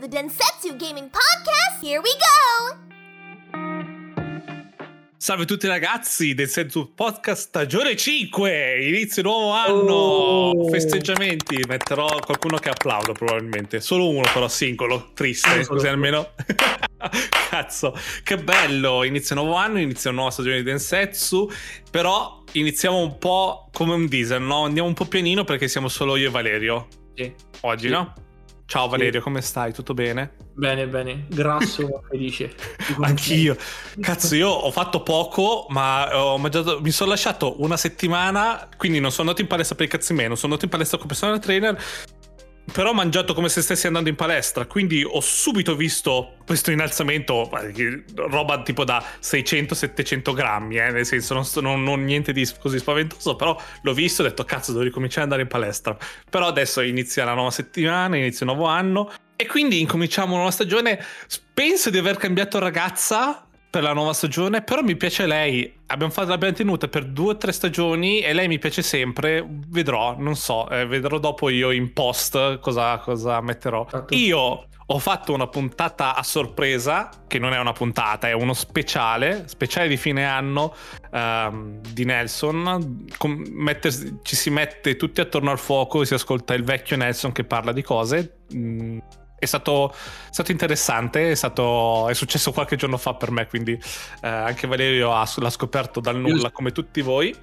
the 0.00 0.08
Densetsu 0.08 0.76
Gaming 0.76 1.10
Podcast. 1.10 1.80
Here 1.82 2.00
we 2.00 2.10
go! 2.18 2.88
Salve 5.16 5.42
a 5.42 5.46
tutti 5.46 5.66
ragazzi 5.66 6.32
del 6.34 6.48
Senzu 6.48 6.92
Podcast 6.94 7.42
stagione 7.48 7.94
5, 7.94 8.86
inizio 8.86 9.22
nuovo 9.22 9.50
anno, 9.50 9.92
Oh. 9.92 10.68
festeggiamenti, 10.70 11.62
metterò 11.68 12.06
qualcuno 12.24 12.56
che 12.56 12.70
applaudo 12.70 13.12
probabilmente, 13.12 13.80
solo 13.80 14.08
uno 14.08 14.22
però 14.32 14.48
singolo, 14.48 15.10
triste, 15.14 15.66
così 15.66 15.86
almeno. 15.86 16.30
Cazzo, 17.50 17.94
che 18.22 18.38
bello, 18.38 19.04
inizia 19.04 19.36
un 19.36 19.42
nuovo 19.44 19.58
anno, 19.58 19.78
inizia 19.78 20.08
una 20.10 20.20
nuova 20.20 20.32
stagione 20.32 20.56
di 20.56 20.62
Densetsu, 20.62 21.50
però 21.90 22.42
iniziamo 22.52 22.96
un 22.98 23.18
po' 23.18 23.68
come 23.72 23.92
un 23.92 24.06
diesel, 24.06 24.40
no? 24.40 24.64
Andiamo 24.64 24.88
un 24.88 24.94
po' 24.94 25.04
pianino 25.04 25.44
perché 25.44 25.68
siamo 25.68 25.88
solo 25.88 26.16
io 26.16 26.28
e 26.28 26.30
Valerio 26.30 26.86
Sì. 27.14 27.30
oggi, 27.62 27.86
Sì. 27.88 27.92
no? 27.92 28.14
Ciao 28.70 28.86
Valerio, 28.86 29.20
come 29.20 29.40
stai? 29.40 29.72
Tutto 29.72 29.94
bene? 29.94 30.30
Bene, 30.54 30.86
bene. 30.86 31.26
Grasso, 31.28 32.02
felice. 32.08 32.54
Anch'io. 33.00 33.56
Cazzo, 33.98 34.36
io 34.36 34.48
ho 34.48 34.70
fatto 34.70 35.02
poco, 35.02 35.66
ma 35.70 36.24
ho 36.24 36.38
mangiato. 36.38 36.80
Mi 36.80 36.92
sono 36.92 37.10
lasciato 37.10 37.60
una 37.64 37.76
settimana. 37.76 38.68
Quindi 38.76 39.00
non 39.00 39.10
sono 39.10 39.22
andato 39.22 39.42
in 39.42 39.48
palestra 39.48 39.74
per 39.74 39.86
i 39.86 39.88
cazzi 39.88 40.12
miei, 40.12 40.28
non 40.28 40.36
sono 40.36 40.52
andato 40.52 40.66
in 40.66 40.70
palestra 40.70 40.98
come 40.98 41.08
personal 41.08 41.40
trainer. 41.40 41.82
Però 42.72 42.90
ho 42.90 42.94
mangiato 42.94 43.34
come 43.34 43.48
se 43.48 43.62
stessi 43.62 43.88
andando 43.88 44.08
in 44.08 44.14
palestra. 44.14 44.64
Quindi 44.66 45.02
ho 45.04 45.20
subito 45.20 45.74
visto 45.74 46.36
questo 46.46 46.70
innalzamento. 46.70 47.50
eh, 47.58 48.04
Roba 48.14 48.62
tipo 48.62 48.84
da 48.84 49.04
600-700 49.20 50.32
grammi, 50.32 50.76
eh, 50.76 50.90
nel 50.90 51.04
senso, 51.04 51.34
non, 51.34 51.44
non- 51.56 51.82
non 51.82 52.04
niente 52.04 52.32
di 52.32 52.48
così 52.60 52.78
spaventoso. 52.78 53.34
Però 53.34 53.60
l'ho 53.82 53.92
visto 53.92 54.22
e 54.22 54.26
ho 54.26 54.28
detto, 54.28 54.44
cazzo, 54.44 54.70
devo 54.72 54.84
ricominciare 54.84 55.22
ad 55.26 55.32
andare 55.32 55.42
in 55.42 55.48
palestra. 55.48 55.96
Però 56.30 56.46
adesso 56.46 56.80
inizia 56.80 57.24
la 57.24 57.34
nuova 57.34 57.50
settimana, 57.50 58.16
inizia 58.16 58.46
un 58.46 58.54
nuovo 58.54 58.70
anno. 58.70 59.12
E 59.34 59.46
quindi 59.46 59.80
incominciamo 59.80 60.28
una 60.28 60.36
nuova 60.36 60.50
stagione. 60.52 61.04
Penso 61.52 61.90
di 61.90 61.98
aver 61.98 62.18
cambiato 62.18 62.58
ragazza 62.58 63.46
per 63.70 63.82
la 63.84 63.92
nuova 63.92 64.12
stagione, 64.12 64.62
però 64.62 64.82
mi 64.82 64.96
piace 64.96 65.26
lei. 65.26 65.72
Abbiamo 65.86 66.12
fatto, 66.12 66.28
l'abbiamo 66.28 66.54
tenuta 66.54 66.88
per 66.88 67.04
due 67.04 67.32
o 67.32 67.36
tre 67.36 67.52
stagioni 67.52 68.20
e 68.20 68.32
lei 68.32 68.48
mi 68.48 68.58
piace 68.58 68.82
sempre. 68.82 69.46
Vedrò, 69.68 70.16
non 70.18 70.34
so, 70.34 70.68
eh, 70.68 70.86
vedrò 70.86 71.18
dopo 71.18 71.48
io 71.48 71.70
in 71.70 71.92
post 71.92 72.58
cosa, 72.58 72.98
cosa 72.98 73.40
metterò. 73.40 73.86
Esatto. 73.86 74.14
Io 74.14 74.64
ho 74.92 74.98
fatto 74.98 75.32
una 75.32 75.46
puntata 75.46 76.16
a 76.16 76.22
sorpresa, 76.24 77.10
che 77.28 77.38
non 77.38 77.52
è 77.52 77.60
una 77.60 77.70
puntata, 77.70 78.28
è 78.28 78.32
uno 78.32 78.54
speciale, 78.54 79.44
speciale 79.46 79.86
di 79.86 79.96
fine 79.96 80.24
anno 80.24 80.74
ehm, 81.12 81.80
di 81.92 82.04
Nelson. 82.04 83.06
Com- 83.16 83.44
mette- 83.50 84.18
ci 84.22 84.34
si 84.34 84.50
mette 84.50 84.96
tutti 84.96 85.20
attorno 85.20 85.52
al 85.52 85.60
fuoco 85.60 86.02
e 86.02 86.06
si 86.06 86.14
ascolta 86.14 86.54
il 86.54 86.64
vecchio 86.64 86.96
Nelson 86.96 87.30
che 87.30 87.44
parla 87.44 87.70
di 87.70 87.82
cose. 87.82 88.38
Mm, 88.52 88.98
è 89.40 89.46
stato, 89.46 89.90
è 89.90 89.94
stato 90.30 90.52
interessante, 90.52 91.30
è, 91.32 91.34
stato, 91.34 92.08
è 92.08 92.14
successo 92.14 92.52
qualche 92.52 92.76
giorno 92.76 92.98
fa 92.98 93.14
per 93.14 93.32
me, 93.32 93.46
quindi 93.48 93.72
eh, 93.72 94.28
anche 94.28 94.66
Valerio 94.68 95.12
ha- 95.12 95.28
l'ha 95.36 95.50
scoperto 95.50 95.98
dal 95.98 96.16
nulla 96.16 96.50
come 96.52 96.70
tutti 96.70 97.00
voi. 97.00 97.34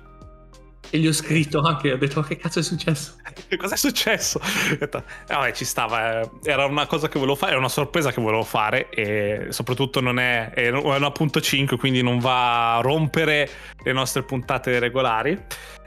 E 0.89 0.99
gli 0.99 1.07
ho 1.07 1.11
scritto 1.11 1.59
anche, 1.59 1.91
ho 1.91 1.97
detto, 1.97 2.21
"Ma 2.21 2.27
che 2.27 2.37
cazzo 2.37 2.59
è 2.59 2.63
successo? 2.63 3.15
Che 3.47 3.57
cosa 3.57 3.75
è 3.75 3.77
successo? 3.77 4.39
Detto, 4.79 4.97
eh, 5.27 5.33
vabbè, 5.33 5.51
ci 5.51 5.65
stava. 5.65 6.21
eh, 6.21 6.29
Era 6.43 6.65
una 6.65 6.85
cosa 6.85 7.07
che 7.09 7.19
volevo 7.19 7.35
fare, 7.35 7.53
è 7.53 7.57
una 7.57 7.67
sorpresa 7.69 8.11
che 8.11 8.21
volevo 8.21 8.43
fare. 8.43 8.89
E 8.89 9.47
soprattutto 9.49 9.99
non 9.99 10.17
è, 10.17 10.49
è 10.51 10.69
una 10.69 11.11
punto 11.11 11.41
5, 11.41 11.77
quindi 11.77 12.01
non 12.01 12.19
va 12.19 12.77
a 12.77 12.81
rompere 12.81 13.49
le 13.83 13.91
nostre 13.91 14.23
puntate 14.23 14.79
regolari. 14.79 15.37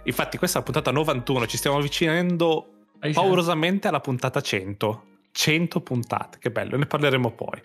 Infatti, 0.05 0.36
questa 0.38 0.58
è 0.58 0.61
la 0.61 0.66
puntata 0.66 0.91
91. 0.92 1.47
Ci 1.47 1.56
stiamo 1.56 1.78
avvicinando 1.78 2.66
paurosamente 3.14 3.88
alla 3.88 4.00
puntata 4.00 4.41
100. 4.41 5.05
100 5.32 5.80
puntate, 5.80 6.38
che 6.38 6.50
bello, 6.50 6.76
ne 6.76 6.86
parleremo 6.86 7.30
poi. 7.32 7.60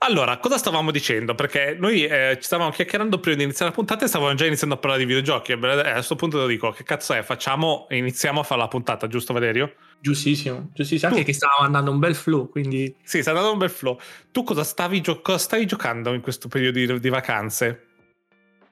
Allora, 0.00 0.38
cosa 0.38 0.58
stavamo 0.58 0.92
dicendo? 0.92 1.34
Perché 1.34 1.76
noi 1.76 2.04
eh, 2.04 2.36
ci 2.36 2.44
stavamo 2.44 2.70
chiacchierando 2.70 3.18
prima 3.18 3.36
di 3.36 3.42
iniziare 3.42 3.72
la 3.72 3.76
puntata 3.76 4.04
e 4.04 4.08
stavamo 4.08 4.32
già 4.34 4.46
iniziando 4.46 4.76
a 4.76 4.78
parlare 4.78 5.02
di 5.04 5.08
videogiochi. 5.08 5.50
E 5.50 5.54
A 5.60 5.92
questo 5.94 6.14
punto 6.14 6.38
lo 6.38 6.46
dico, 6.46 6.70
che 6.70 6.84
cazzo 6.84 7.14
è? 7.14 7.22
Facciamo, 7.22 7.88
iniziamo 7.90 8.38
a 8.38 8.42
fare 8.44 8.60
la 8.60 8.68
puntata, 8.68 9.08
giusto 9.08 9.32
Valerio? 9.32 9.74
Giustissimo, 9.98 10.70
giustissimo. 10.72 11.10
Anche 11.10 11.22
Tu- 11.24 11.26
che 11.30 11.34
stavamo 11.34 11.64
andando 11.64 11.90
un 11.90 11.98
bel 11.98 12.14
flow, 12.14 12.48
quindi... 12.48 12.94
Sì, 13.02 13.22
sta 13.22 13.30
andando 13.30 13.50
un 13.50 13.58
bel 13.58 13.70
flow. 13.70 13.98
Tu 14.30 14.44
cosa 14.44 14.62
stavi, 14.62 15.00
gio- 15.00 15.20
cosa 15.20 15.38
stavi 15.38 15.66
giocando 15.66 16.12
in 16.14 16.20
questo 16.20 16.46
periodo 16.46 16.78
di, 16.78 17.00
di 17.00 17.08
vacanze? 17.08 17.86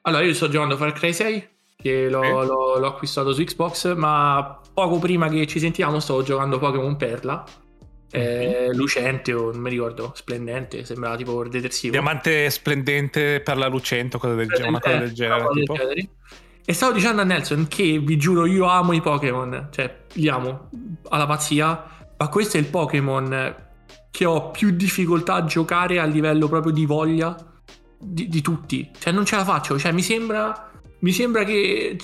Allora, 0.02 0.22
io 0.22 0.32
sto 0.32 0.48
giocando 0.48 0.76
Far 0.76 0.92
Cry 0.92 1.12
6, 1.12 1.48
che 1.74 2.08
l'ho, 2.08 2.22
Sì. 2.22 2.28
l'ho- 2.30 2.78
l'ho 2.78 2.86
acquistato 2.86 3.32
su 3.32 3.42
Xbox, 3.42 3.96
ma 3.96 4.60
poco 4.72 5.00
prima 5.00 5.28
che 5.28 5.44
ci 5.48 5.58
sentiamo 5.58 5.98
stavo 5.98 6.22
giocando 6.22 6.60
Pokémon 6.60 6.94
Perla. 6.94 7.44
Eh, 8.10 8.70
lucente 8.72 9.32
o 9.32 9.50
non 9.52 9.60
mi 9.60 9.70
ricordo, 9.70 10.12
splendente, 10.14 10.84
sembrava 10.84 11.16
tipo 11.16 11.42
il 11.42 11.50
detersivo. 11.50 11.92
Diamante 11.92 12.48
splendente 12.50 13.40
per 13.40 13.56
la 13.56 13.66
lucente 13.68 14.16
o 14.16 14.18
cosa 14.18 14.34
del 14.34 14.48
genere, 14.48 14.68
una 14.68 14.80
cosa 14.80 14.96
del 14.98 15.08
Eh, 15.08 15.12
genere. 15.12 15.34
una 15.34 15.44
cosa 15.44 15.54
del 15.54 15.64
tipo. 15.64 15.74
genere. 15.74 16.08
E 16.68 16.72
stavo 16.72 16.92
dicendo 16.92 17.22
a 17.22 17.24
Nelson 17.24 17.66
che 17.68 17.98
vi 17.98 18.16
giuro, 18.16 18.44
io 18.46 18.64
amo 18.66 18.92
i 18.92 19.00
Pokémon, 19.00 19.68
cioè 19.70 20.04
li 20.14 20.28
amo 20.28 20.68
alla 21.10 21.26
pazzia, 21.26 21.84
ma 22.16 22.28
questo 22.28 22.56
è 22.56 22.60
il 22.60 22.66
Pokémon 22.66 23.64
che 24.10 24.24
ho 24.24 24.50
più 24.50 24.70
difficoltà 24.70 25.34
a 25.34 25.44
giocare 25.44 25.98
a 26.00 26.04
livello 26.06 26.48
proprio 26.48 26.72
di 26.72 26.84
voglia 26.86 27.36
di, 27.98 28.28
di 28.28 28.40
tutti. 28.40 28.90
Cioè 28.98 29.12
non 29.12 29.24
ce 29.24 29.36
la 29.36 29.44
faccio, 29.44 29.78
cioè 29.78 29.92
mi 29.92 30.02
sembra, 30.02 30.70
mi 31.00 31.12
sembra 31.12 31.44
che 31.44 31.96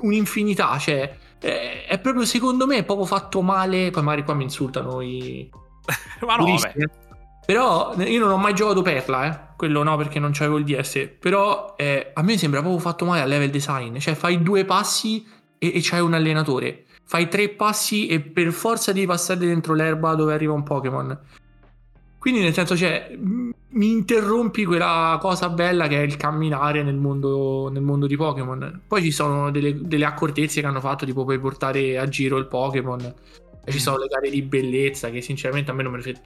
un'infinità, 0.00 0.78
cioè 0.78 1.14
è, 1.38 1.86
è 1.88 1.98
proprio 1.98 2.24
secondo 2.24 2.66
me 2.66 2.78
è 2.78 2.84
proprio 2.84 3.06
fatto 3.06 3.42
male, 3.42 3.90
poi 3.90 4.02
magari 4.02 4.24
qua 4.24 4.34
mi 4.34 4.44
insultano 4.44 5.00
i, 5.00 5.50
Ma 6.26 6.36
no, 6.36 6.46
eh. 6.46 6.88
Però 7.44 7.94
eh, 7.94 8.10
io 8.10 8.20
non 8.20 8.30
ho 8.30 8.36
mai 8.36 8.54
giocato 8.54 8.82
Perla, 8.82 9.26
eh. 9.26 9.46
Quello 9.56 9.82
no, 9.82 9.96
perché 9.96 10.18
non 10.18 10.30
c'avevo 10.32 10.58
il 10.58 10.64
DS. 10.64 11.10
Però 11.18 11.74
eh, 11.76 12.10
a 12.12 12.22
me 12.22 12.36
sembra 12.36 12.60
proprio 12.60 12.80
fatto 12.80 13.04
male 13.04 13.22
al 13.22 13.28
level 13.28 13.50
design. 13.50 13.96
Cioè, 13.96 14.14
fai 14.14 14.42
due 14.42 14.64
passi 14.64 15.26
e, 15.58 15.72
e 15.74 15.80
c'hai 15.82 16.00
un 16.00 16.14
allenatore. 16.14 16.84
Fai 17.04 17.28
tre 17.28 17.48
passi 17.48 18.06
e 18.06 18.20
per 18.20 18.52
forza 18.52 18.92
devi 18.92 19.06
passare 19.06 19.40
dentro 19.40 19.74
l'erba 19.74 20.14
dove 20.14 20.34
arriva 20.34 20.52
un 20.52 20.62
Pokémon. 20.62 21.18
Quindi, 22.28 22.44
nel 22.44 22.52
senso, 22.54 22.76
cioè, 22.76 23.10
mi 23.18 23.90
interrompi 23.90 24.64
quella 24.66 25.16
cosa 25.18 25.48
bella 25.48 25.86
che 25.88 25.98
è 26.00 26.02
il 26.04 26.16
camminare 26.16 26.82
nel 26.82 26.96
mondo, 26.96 27.70
nel 27.72 27.80
mondo 27.80 28.06
di 28.06 28.16
Pokémon. 28.16 28.82
Poi 28.86 29.02
ci 29.02 29.10
sono 29.10 29.50
delle, 29.50 29.78
delle 29.80 30.04
accortezze 30.04 30.60
che 30.60 30.66
hanno 30.66 30.80
fatto, 30.80 31.06
tipo 31.06 31.24
puoi 31.24 31.38
portare 31.38 31.96
a 31.98 32.06
giro 32.06 32.36
il 32.36 32.46
Pokémon. 32.46 33.00
E 33.64 33.70
ci 33.70 33.78
Mm. 33.78 33.80
sono 33.80 33.96
le 33.98 34.06
gare 34.08 34.28
di 34.28 34.42
bellezza 34.42 35.08
che 35.10 35.22
sinceramente 35.22 35.70
a 35.70 35.74
me 35.74 35.82
non 35.82 35.92
me 35.92 35.98
ne 35.98 36.02
fre- 36.02 36.20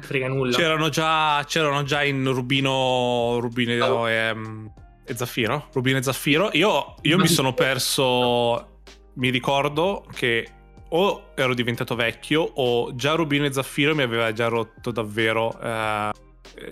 frega 0.00 0.28
nulla. 0.28 0.56
C'erano 0.56 0.88
già, 0.88 1.44
c'erano 1.46 1.82
già 1.82 2.02
in 2.02 2.32
Rubino, 2.32 3.38
Rubino 3.40 3.84
Oh. 3.84 4.08
e, 4.08 4.34
mm, 4.34 4.66
e 5.04 5.14
Zaffiro. 5.14 5.68
Rubino 5.74 5.98
e 5.98 6.02
Zaffiro. 6.02 6.48
Io, 6.52 6.94
io 7.02 7.18
mi 7.18 7.28
sono 7.28 7.52
perso. 7.52 8.78
Mi 9.16 9.28
ricordo 9.28 10.06
che 10.14 10.48
o 10.94 11.30
ero 11.34 11.54
diventato 11.54 11.94
vecchio 11.94 12.42
o 12.42 12.94
già 12.94 13.14
Rubino 13.14 13.44
e 13.44 13.52
Zaffiro 13.52 13.94
mi 13.94 14.02
aveva 14.02 14.32
già 14.32 14.48
rotto 14.48 14.90
davvero 14.90 15.58
eh, 15.60 16.10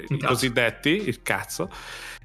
i 0.08 0.18
cosiddetti, 0.18 0.90
il 1.08 1.22
cazzo. 1.22 1.70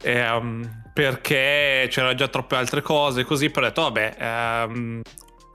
Ehm, 0.01 0.83
perché 0.93 1.87
c'erano 1.89 2.15
già 2.15 2.27
troppe 2.27 2.55
altre 2.55 2.81
cose 2.81 3.23
così. 3.23 3.49
Però 3.49 3.65
ho 3.65 3.69
detto, 3.69 3.81
vabbè, 3.81 4.15
ehm, 4.17 5.01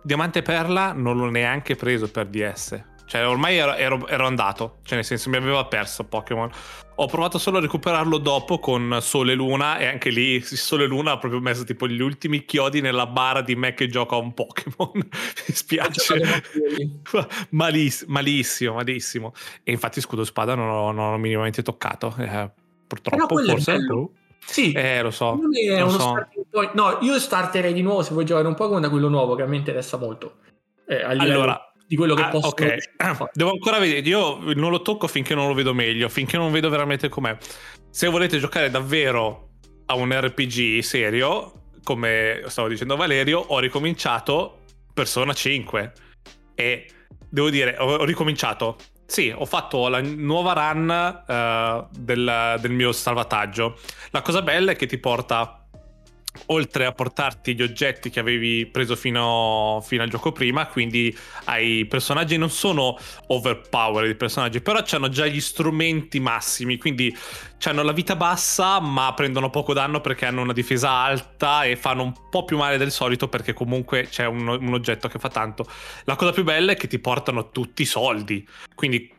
Diamante 0.02 0.38
e 0.38 0.42
Perla 0.42 0.92
non 0.92 1.18
l'ho 1.18 1.30
neanche 1.30 1.76
preso 1.76 2.10
per 2.10 2.26
DS. 2.26 2.82
Cioè, 3.10 3.26
ormai 3.26 3.56
ero, 3.56 3.74
ero- 3.74 4.06
ero 4.06 4.24
andato. 4.24 4.76
Cioè, 4.84 4.94
nel 4.94 5.04
senso, 5.04 5.30
mi 5.30 5.36
aveva 5.36 5.64
perso 5.64 6.04
Pokémon. 6.04 6.48
Ho 6.94 7.06
provato 7.06 7.38
solo 7.38 7.58
a 7.58 7.60
recuperarlo 7.60 8.18
dopo 8.18 8.60
con 8.60 8.98
Sole 9.00 9.32
e 9.32 9.34
Luna. 9.34 9.78
E 9.78 9.86
anche 9.86 10.10
lì, 10.10 10.40
Sole 10.42 10.84
e 10.84 10.86
Luna 10.86 11.12
ha 11.12 11.18
proprio 11.18 11.40
messo 11.40 11.64
tipo 11.64 11.88
gli 11.88 12.00
ultimi 12.00 12.44
chiodi 12.44 12.80
nella 12.80 13.06
bara 13.06 13.40
di 13.42 13.56
me 13.56 13.74
che 13.74 13.88
gioca 13.88 14.14
un 14.14 14.32
Pokémon. 14.32 14.90
Mi 14.94 15.02
Ho 15.02 15.52
spiace. 15.52 16.20
Maliss- 17.50 18.04
malissimo, 18.06 18.74
malissimo. 18.74 19.32
E 19.64 19.72
infatti, 19.72 20.00
Scudo 20.00 20.22
e 20.22 20.26
Spada 20.26 20.54
non 20.54 20.68
l'ho, 20.68 20.92
non 20.92 21.10
l'ho 21.10 21.18
minimamente 21.18 21.62
toccato. 21.62 22.14
Eh, 22.16 22.48
purtroppo, 22.86 23.26
quello 23.34 23.48
è 23.48 23.54
forse. 23.54 23.72
bello. 23.72 23.94
boh. 23.96 24.12
Sì, 24.44 24.72
Eh, 24.72 25.02
lo 25.02 25.10
so. 25.10 25.36
lo 25.78 25.88
so. 25.90 26.14
No, 26.74 26.98
io 27.02 27.18
starterei 27.18 27.72
di 27.72 27.82
nuovo 27.82 28.02
se 28.02 28.12
vuoi 28.12 28.24
giocare 28.24 28.46
un 28.46 28.54
Pokémon 28.54 28.80
da 28.80 28.88
quello 28.88 29.08
nuovo 29.08 29.34
che 29.34 29.42
a 29.42 29.46
me 29.46 29.56
interessa 29.56 29.96
molto. 29.96 30.36
Eh, 30.86 31.02
Allora, 31.02 31.69
di 31.90 31.96
quello 31.96 32.14
che 32.14 32.22
ah, 32.22 32.28
posso 32.28 32.50
ok, 32.50 32.76
fare. 32.96 33.30
devo 33.32 33.50
ancora 33.50 33.80
vedere. 33.80 34.08
Io 34.08 34.38
non 34.54 34.70
lo 34.70 34.80
tocco 34.80 35.08
finché 35.08 35.34
non 35.34 35.48
lo 35.48 35.54
vedo 35.54 35.74
meglio, 35.74 36.08
finché 36.08 36.36
non 36.36 36.52
vedo 36.52 36.68
veramente 36.68 37.08
com'è. 37.08 37.36
Se 37.90 38.06
volete 38.06 38.38
giocare 38.38 38.70
davvero 38.70 39.48
a 39.86 39.96
un 39.96 40.12
RPG 40.12 40.78
serio, 40.82 41.64
come 41.82 42.42
stavo 42.46 42.68
dicendo 42.68 42.94
Valerio, 42.94 43.40
ho 43.40 43.58
ricominciato 43.58 44.60
Persona 44.94 45.32
5 45.32 45.92
e 46.54 46.88
devo 47.28 47.50
dire, 47.50 47.74
ho, 47.76 48.04
ricominciato. 48.04 48.76
Sì, 49.04 49.34
ho 49.36 49.44
fatto 49.44 49.88
la 49.88 50.00
nuova 50.00 50.52
run 50.52 51.24
eh, 51.26 51.86
del, 51.98 52.56
del 52.60 52.70
mio 52.70 52.92
salvataggio. 52.92 53.76
La 54.10 54.22
cosa 54.22 54.42
bella 54.42 54.70
è 54.70 54.76
che 54.76 54.86
ti 54.86 54.98
porta 54.98 55.59
oltre 56.46 56.84
a 56.84 56.92
portarti 56.92 57.54
gli 57.54 57.62
oggetti 57.62 58.10
che 58.10 58.20
avevi 58.20 58.66
preso 58.66 58.96
fino, 58.96 59.82
fino, 59.84 60.02
al 60.02 60.08
gioco 60.08 60.32
prima, 60.32 60.66
quindi 60.66 61.16
i 61.58 61.86
personaggi 61.86 62.36
non 62.36 62.50
sono 62.50 62.96
overpowered 63.26 64.10
i 64.10 64.14
personaggi, 64.14 64.60
però 64.60 64.82
hanno 64.90 65.08
già 65.08 65.26
gli 65.26 65.40
strumenti 65.40 66.20
massimi, 66.20 66.78
quindi 66.78 67.16
hanno 67.64 67.82
la 67.82 67.92
vita 67.92 68.16
bassa 68.16 68.80
ma 68.80 69.12
prendono 69.14 69.50
poco 69.50 69.74
danno 69.74 70.00
perché 70.00 70.26
hanno 70.26 70.42
una 70.42 70.52
difesa 70.52 70.90
alta 70.90 71.64
e 71.64 71.76
fanno 71.76 72.02
un 72.02 72.12
po' 72.30 72.44
più 72.44 72.56
male 72.56 72.78
del 72.78 72.90
solito 72.90 73.28
perché 73.28 73.52
comunque 73.52 74.06
c'è 74.08 74.26
un, 74.26 74.46
un 74.48 74.72
oggetto 74.72 75.08
che 75.08 75.18
fa 75.18 75.28
tanto. 75.28 75.66
La 76.04 76.16
cosa 76.16 76.32
più 76.32 76.44
bella 76.44 76.72
è 76.72 76.76
che 76.76 76.86
ti 76.86 76.98
portano 76.98 77.50
tutti 77.50 77.82
i 77.82 77.86
soldi, 77.86 78.46
quindi 78.74 79.12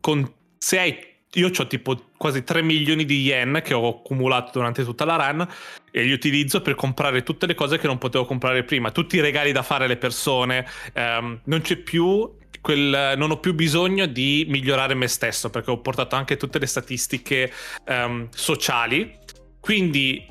con, 0.00 0.30
se 0.58 0.78
hai 0.78 1.12
io 1.34 1.50
ho 1.56 1.66
tipo 1.66 2.10
quasi 2.16 2.44
3 2.44 2.62
milioni 2.62 3.04
di 3.04 3.22
yen 3.22 3.60
che 3.64 3.74
ho 3.74 3.88
accumulato 3.88 4.50
durante 4.54 4.84
tutta 4.84 5.04
la 5.04 5.16
run 5.16 5.46
e 5.90 6.02
li 6.02 6.12
utilizzo 6.12 6.60
per 6.60 6.74
comprare 6.74 7.22
tutte 7.22 7.46
le 7.46 7.54
cose 7.54 7.78
che 7.78 7.86
non 7.86 7.98
potevo 7.98 8.24
comprare 8.24 8.64
prima, 8.64 8.90
tutti 8.90 9.16
i 9.16 9.20
regali 9.20 9.52
da 9.52 9.62
fare 9.62 9.84
alle 9.84 9.96
persone, 9.96 10.66
um, 10.94 11.40
non 11.44 11.60
c'è 11.60 11.76
più 11.76 12.30
quel, 12.60 13.14
non 13.16 13.30
ho 13.30 13.38
più 13.38 13.54
bisogno 13.54 14.06
di 14.06 14.46
migliorare 14.48 14.94
me 14.94 15.06
stesso 15.06 15.50
perché 15.50 15.70
ho 15.70 15.80
portato 15.80 16.16
anche 16.16 16.36
tutte 16.36 16.58
le 16.58 16.66
statistiche 16.66 17.52
um, 17.86 18.28
sociali, 18.30 19.18
quindi 19.60 20.26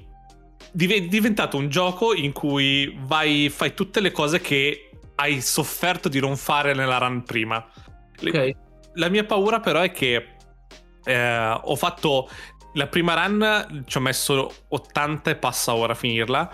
è 0.76 1.02
diventato 1.02 1.58
un 1.58 1.70
gioco 1.70 2.14
in 2.16 2.32
cui 2.32 2.98
vai, 3.02 3.50
fai 3.50 3.74
tutte 3.74 4.00
le 4.00 4.12
cose 4.12 4.42
che 4.42 4.90
hai 5.16 5.42
sofferto 5.42 6.10
di 6.10 6.20
non 6.20 6.36
fare 6.36 6.74
nella 6.74 6.98
run 6.98 7.24
prima. 7.24 7.64
Okay. 8.20 8.56
La 8.96 9.10
mia 9.10 9.24
paura 9.24 9.60
però 9.60 9.82
è 9.82 9.92
che 9.92 10.34
eh, 11.04 11.60
ho 11.62 11.76
fatto 11.76 12.30
la 12.74 12.88
prima 12.88 13.14
run, 13.14 13.84
ci 13.86 13.98
ho 13.98 14.02
messo 14.02 14.52
80 14.70 15.32
e 15.32 15.36
passa 15.36 15.74
ora 15.74 15.94
a 15.94 15.96
finirla. 15.96 16.52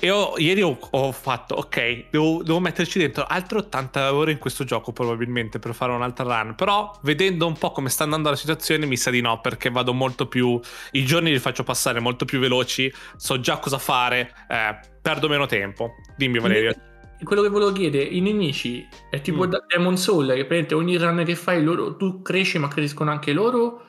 E 0.00 0.10
ho, 0.10 0.34
ieri 0.36 0.62
ho, 0.62 0.78
ho, 0.78 1.10
fatto, 1.10 1.56
ok, 1.56 2.10
devo, 2.10 2.42
devo, 2.44 2.60
metterci 2.60 3.00
dentro 3.00 3.24
altre 3.24 3.58
80 3.58 4.14
ore 4.14 4.30
in 4.30 4.38
questo 4.38 4.62
gioco 4.62 4.92
probabilmente 4.92 5.58
per 5.58 5.74
fare 5.74 5.90
un'altra 5.90 6.24
run. 6.24 6.54
Però 6.54 6.96
vedendo 7.02 7.46
un 7.48 7.58
po' 7.58 7.72
come 7.72 7.88
sta 7.88 8.04
andando 8.04 8.30
la 8.30 8.36
situazione 8.36 8.86
mi 8.86 8.96
sa 8.96 9.10
di 9.10 9.20
no 9.20 9.40
perché 9.40 9.70
vado 9.70 9.92
molto 9.92 10.26
più, 10.28 10.60
i 10.92 11.04
giorni 11.04 11.32
li 11.32 11.40
faccio 11.40 11.64
passare 11.64 11.98
molto 11.98 12.24
più 12.24 12.38
veloci, 12.38 12.92
so 13.16 13.40
già 13.40 13.58
cosa 13.58 13.78
fare, 13.78 14.32
eh, 14.48 14.78
perdo 15.02 15.28
meno 15.28 15.46
tempo. 15.46 15.94
Dimmi 16.16 16.38
Valerio. 16.38 16.74
Quello 17.20 17.42
che 17.42 17.48
volevo 17.48 17.72
chiedere, 17.72 18.04
i 18.04 18.20
nemici 18.20 18.86
è 19.10 19.20
tipo 19.20 19.48
mm. 19.48 19.52
Demon 19.66 19.96
Soul, 19.96 20.26
che 20.26 20.44
praticamente 20.44 20.74
ogni 20.76 20.96
run 20.96 21.24
che 21.24 21.34
fai 21.34 21.60
loro, 21.60 21.96
tu 21.96 22.22
cresci 22.22 22.58
ma 22.58 22.68
crescono 22.68 23.10
anche 23.10 23.32
loro? 23.32 23.87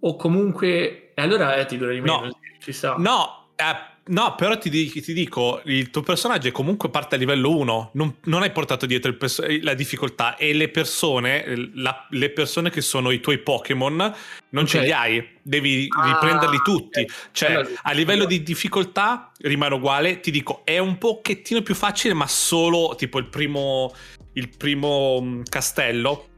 O 0.00 0.16
comunque... 0.16 1.12
E 1.14 1.22
allora 1.22 1.56
eh, 1.56 1.66
ti 1.66 1.76
dura 1.76 1.92
di 1.92 2.00
meno, 2.00 2.20
no. 2.20 2.38
ci 2.58 2.72
sta. 2.72 2.94
No, 2.96 3.48
eh, 3.56 3.90
No, 4.10 4.34
però 4.34 4.58
ti, 4.58 4.70
ti, 4.70 5.12
dico, 5.12 5.60
il 5.66 5.90
tuo 5.90 6.02
personaggio 6.02 6.50
comunque 6.50 6.90
parte 6.90 7.14
a 7.14 7.18
livello 7.18 7.56
1, 7.56 7.90
non, 7.92 8.16
non 8.24 8.42
hai 8.42 8.50
portato 8.50 8.84
dietro 8.84 9.14
perso- 9.14 9.44
la 9.60 9.74
difficoltà 9.74 10.36
e 10.36 10.52
le 10.52 10.68
persone, 10.68 11.70
la, 11.74 12.06
le 12.10 12.30
persone 12.30 12.70
che 12.70 12.80
sono 12.80 13.12
i 13.12 13.20
tuoi 13.20 13.38
Pokémon, 13.38 13.94
non 13.94 14.64
okay. 14.64 14.66
ce 14.66 14.80
li 14.80 14.90
hai, 14.90 15.28
devi 15.42 15.86
ah, 15.96 16.06
riprenderli 16.06 16.58
tutti. 16.64 17.02
Okay. 17.02 17.14
Cioè, 17.30 17.52
allora, 17.52 17.68
a 17.82 17.92
livello 17.92 18.24
di 18.24 18.42
difficoltà 18.42 19.30
rimane 19.42 19.74
uguale, 19.74 20.18
ti 20.18 20.32
dico, 20.32 20.62
è 20.64 20.78
un 20.78 20.98
pochettino 20.98 21.62
più 21.62 21.76
facile, 21.76 22.12
ma 22.12 22.26
solo 22.26 22.94
tipo 22.96 23.18
il 23.18 23.26
primo, 23.26 23.94
il 24.32 24.48
primo 24.56 25.20
mm, 25.20 25.42
castello 25.48 26.29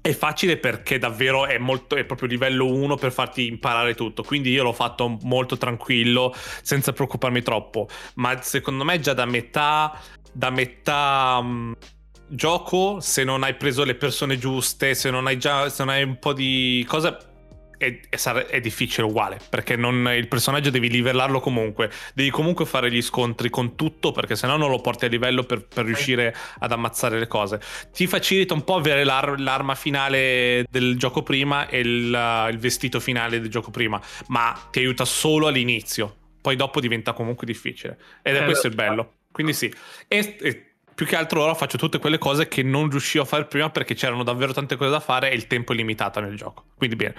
è 0.00 0.12
facile 0.12 0.56
perché 0.56 0.98
davvero 0.98 1.46
è, 1.46 1.58
molto, 1.58 1.96
è 1.96 2.04
proprio 2.04 2.28
livello 2.28 2.66
1 2.66 2.96
per 2.96 3.12
farti 3.12 3.46
imparare 3.46 3.94
tutto, 3.94 4.22
quindi 4.22 4.50
io 4.50 4.62
l'ho 4.62 4.72
fatto 4.72 5.18
molto 5.22 5.56
tranquillo, 5.56 6.34
senza 6.62 6.92
preoccuparmi 6.92 7.42
troppo, 7.42 7.88
ma 8.14 8.40
secondo 8.40 8.84
me 8.84 8.98
già 9.00 9.12
da 9.12 9.26
metà, 9.26 9.98
da 10.32 10.50
metà 10.50 11.38
um, 11.40 11.76
gioco, 12.26 13.00
se 13.00 13.24
non 13.24 13.42
hai 13.42 13.54
preso 13.54 13.84
le 13.84 13.94
persone 13.94 14.38
giuste, 14.38 14.94
se 14.94 15.10
non 15.10 15.26
hai 15.26 15.38
già 15.38 15.68
se 15.68 15.84
non 15.84 15.94
hai 15.94 16.02
un 16.02 16.18
po' 16.18 16.32
di 16.32 16.84
cose 16.88 17.29
è, 17.80 17.98
è, 18.10 18.32
è, 18.46 18.60
difficile 18.60 19.06
uguale 19.06 19.40
perché 19.48 19.74
non, 19.74 20.12
il 20.14 20.28
personaggio 20.28 20.68
devi 20.68 20.90
livellarlo 20.90 21.40
comunque. 21.40 21.90
Devi 22.12 22.28
comunque 22.28 22.66
fare 22.66 22.90
gli 22.90 23.00
scontri 23.00 23.48
con 23.48 23.74
tutto 23.74 24.12
perché 24.12 24.36
sennò 24.36 24.58
non 24.58 24.68
lo 24.68 24.80
porti 24.80 25.06
a 25.06 25.08
livello 25.08 25.44
per, 25.44 25.64
per 25.64 25.86
riuscire 25.86 26.36
ad 26.58 26.72
ammazzare 26.72 27.18
le 27.18 27.26
cose. 27.26 27.58
Ti 27.90 28.06
facilita 28.06 28.52
un 28.52 28.64
po' 28.64 28.74
avere 28.74 29.02
l'ar- 29.04 29.40
l'arma 29.40 29.74
finale 29.74 30.66
del 30.68 30.98
gioco 30.98 31.22
prima 31.22 31.68
e 31.68 31.80
il, 31.80 32.48
il 32.50 32.58
vestito 32.58 33.00
finale 33.00 33.40
del 33.40 33.48
gioco 33.48 33.70
prima 33.70 33.98
ma 34.26 34.68
ti 34.70 34.80
aiuta 34.80 35.06
solo 35.06 35.46
all'inizio 35.46 36.16
poi 36.40 36.56
dopo 36.56 36.80
diventa 36.80 37.12
comunque 37.12 37.46
difficile. 37.46 37.98
Ed 38.22 38.36
è 38.36 38.42
eh, 38.42 38.44
questo 38.44 38.66
il 38.66 38.74
bello. 38.74 39.14
quindi 39.30 39.52
sì. 39.52 39.72
E, 40.08 40.36
e 40.40 40.64
più 40.94 41.06
che 41.06 41.16
altro 41.16 41.42
ora 41.42 41.54
faccio 41.54 41.78
tutte 41.78 41.98
quelle 41.98 42.18
cose 42.18 42.48
che 42.48 42.62
non 42.62 42.90
riuscivo 42.90 43.24
a 43.24 43.26
fare 43.26 43.46
prima 43.46 43.70
perché 43.70 43.94
c'erano 43.94 44.22
davvero 44.22 44.52
tante 44.52 44.76
cose 44.76 44.90
da 44.90 45.00
fare 45.00 45.30
e 45.30 45.34
il 45.34 45.46
tempo 45.46 45.72
è 45.72 45.76
limitato 45.76 46.20
nel 46.20 46.36
gioco. 46.36 46.64
Quindi 46.76 46.96
bene. 46.96 47.14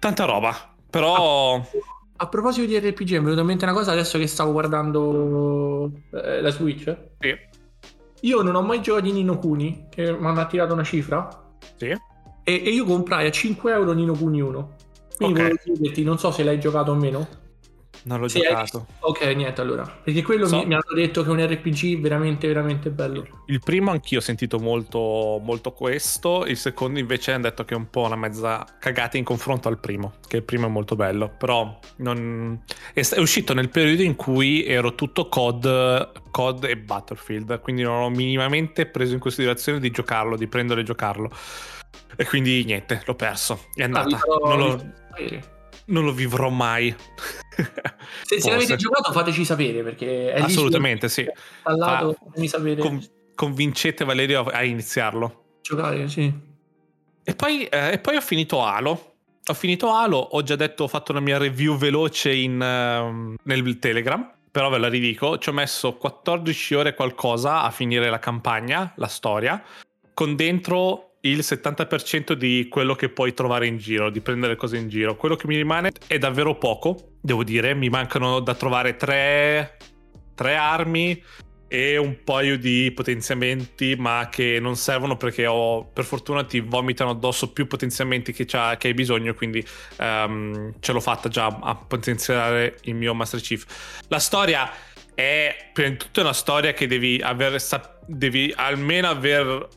Tanta 0.00 0.24
roba, 0.24 0.74
però... 0.88 1.56
A, 1.56 1.62
a 2.16 2.26
proposito 2.26 2.66
di 2.66 2.78
RPG, 2.78 3.10
mi 3.10 3.16
è 3.16 3.20
venuta 3.20 3.40
in 3.42 3.46
mente 3.46 3.64
una 3.64 3.74
cosa 3.74 3.92
adesso 3.92 4.18
che 4.18 4.26
stavo 4.26 4.50
guardando 4.50 5.90
eh, 6.12 6.40
la 6.40 6.50
Switch. 6.50 6.96
Sì. 7.18 7.36
Io 8.22 8.42
non 8.42 8.54
ho 8.54 8.62
mai 8.62 8.80
giocato 8.80 9.04
di 9.04 9.12
Nino 9.12 9.38
Kuni, 9.38 9.88
che 9.90 10.10
mi 10.10 10.26
hanno 10.26 10.40
attirato 10.40 10.72
una 10.72 10.84
cifra. 10.84 11.28
Sì. 11.76 11.88
E, 11.88 12.00
e 12.44 12.70
io 12.70 12.84
comprai 12.86 13.26
a 13.26 13.30
5 13.30 13.72
euro 13.72 13.92
Nino 13.92 14.14
Kuni 14.14 14.40
1. 14.40 14.76
Quindi 15.16 15.38
okay. 15.38 15.50
volevo 15.50 15.62
chiederti, 15.62 16.02
non 16.02 16.18
so 16.18 16.30
se 16.30 16.44
l'hai 16.44 16.58
giocato 16.58 16.92
o 16.92 16.94
meno. 16.94 17.28
Non 18.04 18.20
l'ho 18.20 18.28
sì, 18.28 18.40
giocato. 18.40 18.86
Ok, 19.00 19.22
niente 19.34 19.60
allora. 19.60 19.84
Perché 19.84 20.22
quello 20.22 20.46
so. 20.46 20.58
mi, 20.58 20.66
mi, 20.66 20.74
hanno 20.74 20.94
detto 20.94 21.22
che 21.22 21.28
è 21.28 21.32
un 21.32 21.46
RPG 21.46 22.00
veramente, 22.00 22.46
veramente 22.46 22.90
bello. 22.90 23.44
Il 23.46 23.60
primo 23.60 23.90
anch'io 23.90 24.18
ho 24.18 24.22
sentito 24.22 24.58
molto, 24.58 25.40
molto 25.42 25.72
questo. 25.72 26.46
Il 26.46 26.56
secondo 26.56 26.98
invece 26.98 27.32
hanno 27.32 27.42
detto 27.42 27.64
che 27.64 27.74
è 27.74 27.76
un 27.76 27.90
po' 27.90 28.02
una 28.02 28.16
mezza 28.16 28.64
cagata 28.78 29.18
in 29.18 29.24
confronto 29.24 29.68
al 29.68 29.78
primo. 29.78 30.14
Che 30.26 30.36
il 30.36 30.42
primo 30.42 30.66
è 30.66 30.70
molto 30.70 30.96
bello. 30.96 31.34
Però 31.36 31.78
non... 31.96 32.62
è, 32.94 33.00
è 33.00 33.18
uscito 33.18 33.52
nel 33.52 33.68
periodo 33.68 34.02
in 34.02 34.16
cui 34.16 34.64
ero 34.64 34.94
tutto 34.94 35.28
COD, 35.28 36.30
COD 36.30 36.64
e 36.64 36.76
Battlefield. 36.78 37.60
Quindi 37.60 37.82
non 37.82 38.02
ho 38.02 38.08
minimamente 38.08 38.86
preso 38.86 39.12
in 39.12 39.20
considerazione 39.20 39.78
di 39.78 39.90
giocarlo, 39.90 40.36
di 40.36 40.46
prendere 40.46 40.80
e 40.80 40.84
giocarlo. 40.84 41.30
E 42.16 42.24
quindi 42.24 42.64
niente, 42.64 43.02
l'ho 43.04 43.14
perso. 43.14 43.66
È 43.74 43.82
andata. 43.82 44.16
Ah, 44.16 44.48
non 44.48 44.58
lo 44.58 44.98
non 45.90 46.04
lo 46.04 46.12
vivrò 46.12 46.48
mai. 46.48 46.94
se, 48.22 48.40
se 48.40 48.50
l'avete 48.50 48.76
giocato 48.76 49.12
fateci 49.12 49.44
sapere 49.44 49.82
perché 49.82 50.32
è 50.32 50.40
assolutamente 50.40 51.08
sì. 51.08 51.26
Al 51.62 51.76
lato, 51.76 52.16
fammi 52.32 52.48
sapere. 52.48 52.80
Con, 52.80 53.02
convincete 53.34 54.04
Valerio 54.04 54.44
a 54.44 54.62
iniziarlo. 54.64 55.58
Giocare, 55.62 56.08
sì. 56.08 56.32
E 57.22 57.34
poi, 57.34 57.64
eh, 57.64 57.92
e 57.92 57.98
poi 57.98 58.16
ho 58.16 58.20
finito 58.20 58.62
Halo. 58.62 59.14
Ho 59.46 59.54
finito 59.54 59.92
Halo, 59.92 60.18
ho 60.18 60.42
già 60.42 60.56
detto, 60.56 60.84
ho 60.84 60.88
fatto 60.88 61.12
la 61.12 61.20
mia 61.20 61.38
review 61.38 61.76
veloce 61.76 62.32
in, 62.32 62.60
uh, 62.60 63.34
nel 63.42 63.78
Telegram, 63.78 64.30
però 64.50 64.68
ve 64.68 64.78
la 64.78 64.88
ridico, 64.88 65.38
ci 65.38 65.48
ho 65.48 65.52
messo 65.52 65.94
14 65.94 66.74
ore 66.74 66.94
qualcosa 66.94 67.62
a 67.62 67.70
finire 67.70 68.10
la 68.10 68.18
campagna, 68.18 68.92
la 68.96 69.06
storia, 69.06 69.62
con 70.12 70.36
dentro 70.36 71.09
il 71.22 71.38
70% 71.38 72.32
di 72.32 72.66
quello 72.70 72.94
che 72.94 73.10
puoi 73.10 73.34
trovare 73.34 73.66
in 73.66 73.76
giro, 73.76 74.10
di 74.10 74.20
prendere 74.20 74.56
cose 74.56 74.78
in 74.78 74.88
giro. 74.88 75.16
Quello 75.16 75.36
che 75.36 75.46
mi 75.46 75.56
rimane 75.56 75.92
è 76.06 76.18
davvero 76.18 76.56
poco, 76.56 77.12
devo 77.20 77.44
dire, 77.44 77.74
mi 77.74 77.88
mancano 77.88 78.40
da 78.40 78.54
trovare 78.54 78.96
tre, 78.96 79.76
tre 80.34 80.56
armi 80.56 81.22
e 81.72 81.96
un 81.98 82.24
paio 82.24 82.58
di 82.58 82.90
potenziamenti, 82.92 83.94
ma 83.96 84.28
che 84.30 84.58
non 84.60 84.76
servono 84.76 85.16
perché 85.16 85.46
ho, 85.46 85.84
per 85.84 86.04
fortuna 86.04 86.42
ti 86.42 86.58
vomitano 86.60 87.10
addosso 87.10 87.52
più 87.52 87.66
potenziamenti 87.66 88.32
che, 88.32 88.44
che 88.44 88.56
hai 88.56 88.94
bisogno, 88.94 89.34
quindi 89.34 89.64
um, 89.98 90.72
ce 90.80 90.92
l'ho 90.92 91.00
fatta 91.00 91.28
già 91.28 91.46
a 91.46 91.76
potenziare 91.76 92.78
il 92.84 92.94
mio 92.94 93.14
Master 93.14 93.40
Chief. 93.40 93.64
La 94.08 94.18
storia 94.18 94.68
è 95.14 95.70
prima 95.72 95.90
di 95.90 95.96
tutto 95.96 96.22
una 96.22 96.32
storia 96.32 96.72
che 96.72 96.86
devi 96.86 97.20
aver, 97.22 97.62
devi 98.06 98.52
almeno 98.56 99.08
aver 99.08 99.68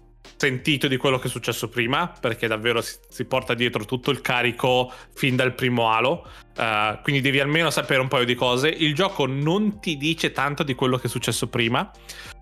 sentito 0.44 0.90
di 0.90 0.98
quello 0.98 1.20
che 1.20 1.28
è 1.28 1.30
successo 1.30 1.70
prima, 1.70 2.12
perché 2.20 2.48
davvero 2.48 2.82
si, 2.82 2.98
si 3.08 3.24
porta 3.24 3.54
dietro 3.54 3.86
tutto 3.86 4.12
il 4.12 4.20
carico 4.20 4.92
fin 5.14 5.38
dal 5.38 5.56
primo 5.56 5.90
Halo. 5.90 6.28
Uh, 6.58 7.02
quindi 7.02 7.22
devi 7.22 7.40
almeno 7.40 7.70
sapere 7.70 8.02
un 8.02 8.10
paio 8.10 8.26
di 8.26 8.36
cose. 8.36 8.68
Il 8.68 8.94
gioco 8.94 9.26
non 9.26 9.80
ti 9.80 9.96
dice 9.96 10.34
tanto 10.34 10.64
di 10.64 10.76
quello 10.76 10.98
che 10.98 11.08
è 11.08 11.10
successo 11.10 11.48
prima. 11.48 11.90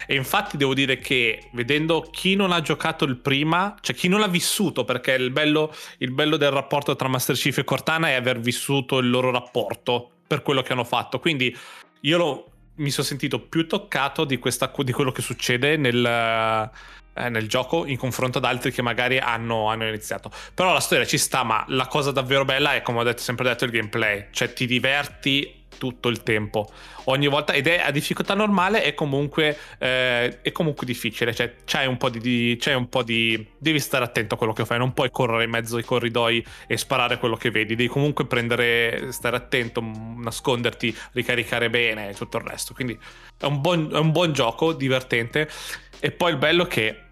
E 0.08 0.16
infatti 0.16 0.58
devo 0.58 0.74
dire 0.74 0.98
che 0.98 1.50
vedendo 1.54 2.02
chi 2.02 2.34
non 2.34 2.52
ha 2.52 2.62
giocato 2.62 3.06
il 3.06 3.18
prima, 3.18 3.76
cioè 3.82 3.96
chi 3.96 4.08
non 4.08 4.20
l'ha 4.20 4.28
vissuto, 4.28 4.84
perché 4.84 5.12
il 5.12 5.30
bello, 5.30 5.72
il 6.00 6.12
bello 6.12 6.38
del 6.38 6.50
rapporto 6.50 6.96
tra 6.96 7.08
Master 7.08 7.36
Chief 7.36 7.60
e 7.60 7.64
Cortana 7.64 8.10
è 8.10 8.14
aver 8.14 8.40
vissuto 8.40 8.98
il 8.98 9.12
loro 9.12 9.30
rapporto 9.30 10.10
per 10.26 10.42
quello 10.42 10.64
che 10.64 10.74
hanno 10.74 10.86
fatto. 10.86 11.20
Quindi 11.20 11.56
io 12.02 12.18
lo, 12.18 12.52
mi 12.78 12.90
sono 12.90 13.06
sentito 13.06 13.40
più 13.40 13.68
toccato 13.68 14.26
di, 14.26 14.40
questa, 14.40 14.72
di 14.76 14.92
quello 14.92 15.12
che 15.12 15.22
succede 15.22 15.78
nel 15.78 16.70
eh, 17.14 17.30
nel 17.30 17.48
gioco 17.48 17.86
in 17.86 17.98
confronto 17.98 18.38
ad 18.38 18.46
altri 18.46 18.72
che 18.72 18.82
magari 18.82 19.18
hanno, 19.18 19.70
hanno, 19.70 19.88
iniziato. 19.88 20.32
Però 20.54 20.74
la 20.74 20.80
storia 20.80 21.06
ci 21.06 21.18
sta, 21.18 21.44
ma 21.44 21.64
la 21.68 21.88
cosa 21.88 22.12
davvero 22.12 22.46
bella 22.46 22.74
è, 22.74 22.82
come 22.82 23.00
ho 23.00 23.04
detto, 23.04 23.22
sempre 23.22 23.46
detto, 23.46 23.66
il 23.66 23.72
gameplay. 23.72 24.28
Cioè 24.32 24.54
ti 24.54 24.66
diverti 24.66 25.61
tutto 25.78 26.10
il 26.10 26.24
tempo. 26.24 26.70
Ogni 27.06 27.28
volta, 27.28 27.54
ed 27.54 27.68
è 27.68 27.80
a 27.80 27.92
difficoltà 27.92 28.34
normale, 28.34 28.84
è 28.84 28.94
comunque, 28.94 29.58
eh, 29.80 30.42
è 30.42 30.52
comunque 30.52 30.86
difficile. 30.86 31.34
Cioè, 31.34 31.56
c'hai 31.66 31.88
un 31.88 31.98
po' 31.98 32.10
di, 32.10 32.20
di, 32.20 32.58
c'hai 32.60 32.76
un 32.76 32.90
po' 32.90 33.04
di. 33.04 33.48
Devi 33.58 33.80
stare 33.80 34.04
attento 34.04 34.36
a 34.36 34.38
quello 34.38 34.54
che 34.54 34.66
fai. 34.66 34.78
Non 34.78 34.94
puoi 34.94 35.10
correre 35.12 35.44
in 35.44 35.50
mezzo 35.50 35.78
ai 35.78 35.84
corridoi 35.84 36.46
e 36.68 36.78
sparare 36.78 37.18
quello 37.18 37.36
che 37.36 37.52
vedi. 37.52 37.76
Devi 37.76 37.90
comunque 37.90 38.26
prendere, 38.26 39.12
stare 39.12 39.36
attento, 39.36 39.82
nasconderti, 39.82 40.96
ricaricare 41.14 41.70
bene 41.70 42.10
e 42.10 42.14
tutto 42.14 42.38
il 42.38 42.44
resto. 42.44 42.74
Quindi 42.74 42.98
è 43.38 43.46
un 43.46 43.62
buon, 43.62 43.90
è 43.92 43.98
un 43.98 44.12
buon 44.12 44.34
gioco, 44.34 44.74
divertente. 44.74 45.50
E 46.00 46.12
poi 46.12 46.32
il 46.32 46.38
bello 46.38 46.66
che 46.66 47.10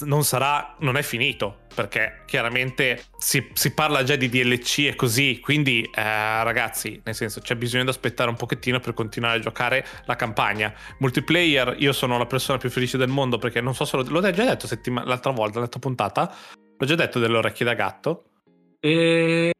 non 0.00 0.24
sarà, 0.24 0.76
non 0.80 0.96
è 0.96 1.02
finito 1.02 1.60
perché 1.74 2.22
chiaramente 2.26 3.04
si, 3.16 3.48
si, 3.52 3.72
parla 3.72 4.02
già 4.02 4.16
di 4.16 4.28
DLC 4.28 4.78
e 4.88 4.94
così, 4.96 5.38
quindi 5.40 5.82
eh, 5.82 6.02
ragazzi, 6.42 7.00
nel 7.04 7.14
senso 7.14 7.40
c'è 7.40 7.54
bisogno 7.56 7.84
di 7.84 7.90
aspettare 7.90 8.28
un 8.28 8.36
pochettino 8.36 8.80
per 8.80 8.92
continuare 8.92 9.38
a 9.38 9.40
giocare 9.40 9.86
la 10.06 10.16
campagna. 10.16 10.74
Multiplayer, 10.98 11.76
io 11.78 11.92
sono 11.92 12.18
la 12.18 12.26
persona 12.26 12.58
più 12.58 12.70
felice 12.70 12.98
del 12.98 13.08
mondo 13.08 13.38
perché 13.38 13.60
non 13.60 13.74
so 13.74 13.84
se 13.84 13.96
lo, 13.96 14.04
l'ho 14.06 14.30
già 14.30 14.44
detto 14.44 14.66
settima, 14.66 15.04
l'altra 15.04 15.30
volta, 15.30 15.58
l'altra 15.58 15.80
puntata, 15.80 16.34
l'ho 16.76 16.86
già 16.86 16.94
detto 16.94 17.18
delle 17.18 17.36
orecchie 17.36 17.64
da 17.64 17.74
gatto. 17.74 18.24
E 18.80 19.52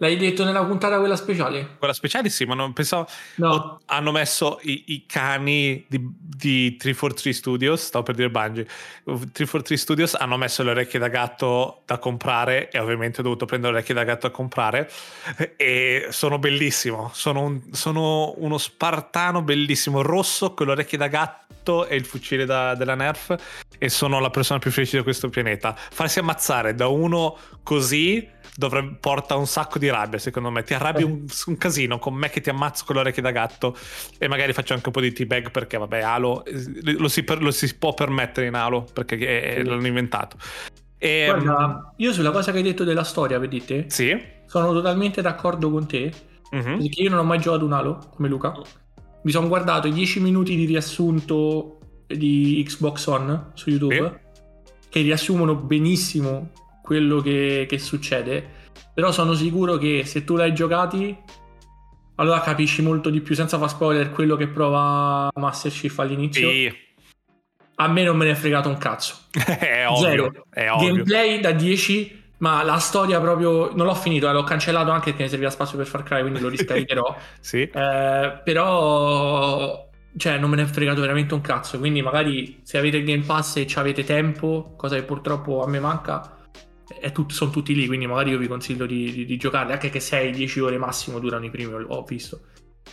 L'hai 0.00 0.16
detto 0.16 0.44
nella 0.44 0.64
puntata 0.64 0.98
quella 0.98 1.16
speciale? 1.16 1.76
Quella 1.76 1.92
speciale 1.92 2.28
sì, 2.28 2.44
ma 2.44 2.54
non 2.54 2.72
pensavo... 2.72 3.08
No. 3.36 3.50
Oh, 3.50 3.80
hanno 3.86 4.12
messo 4.12 4.60
i, 4.62 4.84
i 4.88 5.06
cani 5.06 5.84
di, 5.88 5.98
di 6.00 6.76
343 6.76 7.32
Studios, 7.32 7.82
stavo 7.82 8.04
per 8.04 8.14
dire 8.14 8.30
Bungie, 8.30 8.64
343 9.04 9.76
Studios 9.76 10.14
hanno 10.14 10.36
messo 10.36 10.62
le 10.62 10.70
orecchie 10.70 11.00
da 11.00 11.08
gatto 11.08 11.82
da 11.84 11.98
comprare 11.98 12.70
e 12.70 12.78
ovviamente 12.78 13.20
ho 13.20 13.22
dovuto 13.24 13.44
prendere 13.44 13.72
le 13.72 13.78
orecchie 13.78 13.94
da 13.94 14.04
gatto 14.04 14.28
a 14.28 14.30
comprare 14.30 14.88
e 15.56 16.06
sono 16.10 16.38
bellissimo, 16.38 17.10
sono, 17.12 17.40
un, 17.40 17.60
sono 17.72 18.34
uno 18.36 18.56
spartano 18.56 19.42
bellissimo, 19.42 20.02
rosso 20.02 20.54
con 20.54 20.66
le 20.66 20.72
orecchie 20.72 20.98
da 20.98 21.08
gatto 21.08 21.86
e 21.86 21.96
il 21.96 22.04
fucile 22.04 22.44
da, 22.44 22.76
della 22.76 22.94
Nerf 22.94 23.34
e 23.78 23.88
sono 23.88 24.20
la 24.20 24.30
persona 24.30 24.58
più 24.60 24.70
felice 24.70 24.98
di 24.98 25.02
questo 25.02 25.28
pianeta. 25.28 25.74
Farsi 25.76 26.18
ammazzare 26.20 26.74
da 26.74 26.86
uno 26.88 27.36
così 27.62 28.36
dovrebbe, 28.58 28.96
porta 28.98 29.36
un 29.36 29.46
sacco 29.46 29.78
di 29.78 29.88
rabbia, 29.88 30.18
secondo 30.18 30.50
me. 30.50 30.64
Ti 30.64 30.74
arrabbi 30.74 31.04
un, 31.04 31.24
un, 31.46 31.56
casino 31.56 32.00
con 32.00 32.14
me 32.14 32.28
che 32.28 32.40
ti 32.40 32.50
ammazzo 32.50 32.84
con 32.84 32.96
le 32.96 33.02
orecchie 33.02 33.22
da 33.22 33.30
gatto 33.30 33.76
e 34.18 34.26
magari 34.26 34.52
faccio 34.52 34.74
anche 34.74 34.88
un 34.88 34.92
po' 34.92 35.00
di 35.00 35.12
teabag 35.12 35.52
perché, 35.52 35.78
vabbè, 35.78 36.00
Halo 36.00 36.42
lo 36.98 37.06
si, 37.06 37.24
lo 37.38 37.52
si 37.52 37.76
può 37.76 37.94
permettere 37.94 38.48
in 38.48 38.54
Halo 38.54 38.84
perché 38.92 39.56
è, 39.56 39.62
l'hanno 39.62 39.86
inventato. 39.86 40.36
E, 40.98 41.26
Guarda, 41.26 41.94
io 41.98 42.12
sulla 42.12 42.32
cosa 42.32 42.50
che 42.50 42.56
hai 42.58 42.64
detto 42.64 42.82
della 42.82 43.04
storia, 43.04 43.38
vedete? 43.38 43.84
Sì. 43.88 44.20
Sono 44.46 44.72
totalmente 44.72 45.22
d'accordo 45.22 45.70
con 45.70 45.86
te. 45.86 46.12
Mm-hmm. 46.52 46.78
Perché 46.78 47.02
io 47.02 47.10
non 47.10 47.20
ho 47.20 47.24
mai 47.24 47.38
giocato 47.38 47.64
un 47.64 47.72
Halo 47.72 48.10
come 48.12 48.28
Luca. 48.28 48.54
Mi 49.22 49.30
sono 49.30 49.46
guardato 49.46 49.86
i 49.86 49.92
10 49.92 50.18
minuti 50.18 50.56
di 50.56 50.64
riassunto 50.64 51.78
di 52.08 52.60
Xbox 52.66 53.06
One 53.06 53.50
su 53.54 53.70
YouTube. 53.70 54.20
Sì. 54.24 54.80
Che 54.88 55.00
riassumono 55.02 55.54
benissimo 55.54 56.50
quello 56.88 57.20
che, 57.20 57.66
che 57.68 57.78
succede. 57.78 58.56
Però 58.94 59.12
sono 59.12 59.34
sicuro 59.34 59.76
che 59.76 60.04
se 60.06 60.24
tu 60.24 60.36
l'hai 60.36 60.54
giocati, 60.54 61.14
allora 62.14 62.40
capisci 62.40 62.80
molto 62.80 63.10
di 63.10 63.20
più, 63.20 63.34
senza 63.34 63.58
far 63.58 63.68
spoiler, 63.68 64.10
quello 64.10 64.36
che 64.36 64.48
prova 64.48 65.28
Master 65.34 65.70
Chief 65.70 65.96
all'inizio. 65.98 66.48
Sì. 66.48 66.74
A 67.74 67.88
me 67.88 68.02
non 68.04 68.16
me 68.16 68.24
ne 68.24 68.30
è 68.30 68.34
fregato 68.34 68.70
un 68.70 68.78
cazzo. 68.78 69.14
è 69.36 69.86
ovvio. 69.86 70.08
Zero. 70.08 70.32
È 70.48 70.70
ovvio. 70.70 70.88
Gameplay 70.88 71.40
da 71.40 71.52
10, 71.52 72.32
ma 72.38 72.62
la 72.62 72.78
storia 72.78 73.20
proprio... 73.20 73.70
Non 73.74 73.84
l'ho 73.84 73.94
finito, 73.94 74.26
eh, 74.30 74.32
l'ho 74.32 74.44
cancellato 74.44 74.90
anche 74.90 75.10
perché 75.10 75.24
ne 75.24 75.28
serviva 75.28 75.50
spazio 75.50 75.76
per 75.76 75.86
Far 75.86 76.02
Cry, 76.04 76.22
quindi 76.22 76.40
lo 76.40 76.48
riscaricherò. 76.56 77.16
sì. 77.38 77.60
Eh, 77.60 78.40
però... 78.42 79.86
Cioè, 80.16 80.38
non 80.38 80.48
me 80.48 80.56
ne 80.56 80.62
è 80.62 80.66
fregato 80.66 81.02
veramente 81.02 81.34
un 81.34 81.42
cazzo. 81.42 81.78
Quindi 81.78 82.00
magari 82.00 82.60
se 82.62 82.78
avete 82.78 82.96
il 82.96 83.04
Game 83.04 83.24
Pass 83.24 83.58
e 83.58 83.66
avete 83.74 84.02
tempo, 84.04 84.72
cosa 84.76 84.96
che 84.96 85.02
purtroppo 85.02 85.62
a 85.62 85.68
me 85.68 85.78
manca 85.78 86.32
tut- 87.12 87.32
sono 87.32 87.50
tutti 87.50 87.74
lì, 87.74 87.86
quindi 87.86 88.06
magari 88.06 88.30
io 88.30 88.38
vi 88.38 88.48
consiglio 88.48 88.86
di, 88.86 89.12
di, 89.12 89.24
di 89.24 89.36
giocarli, 89.36 89.72
anche 89.72 89.90
che 89.90 89.98
6-10 89.98 90.60
ore 90.60 90.78
massimo 90.78 91.18
durano 91.18 91.44
i 91.44 91.50
primi, 91.50 91.72
ho 91.72 92.02
visto. 92.02 92.40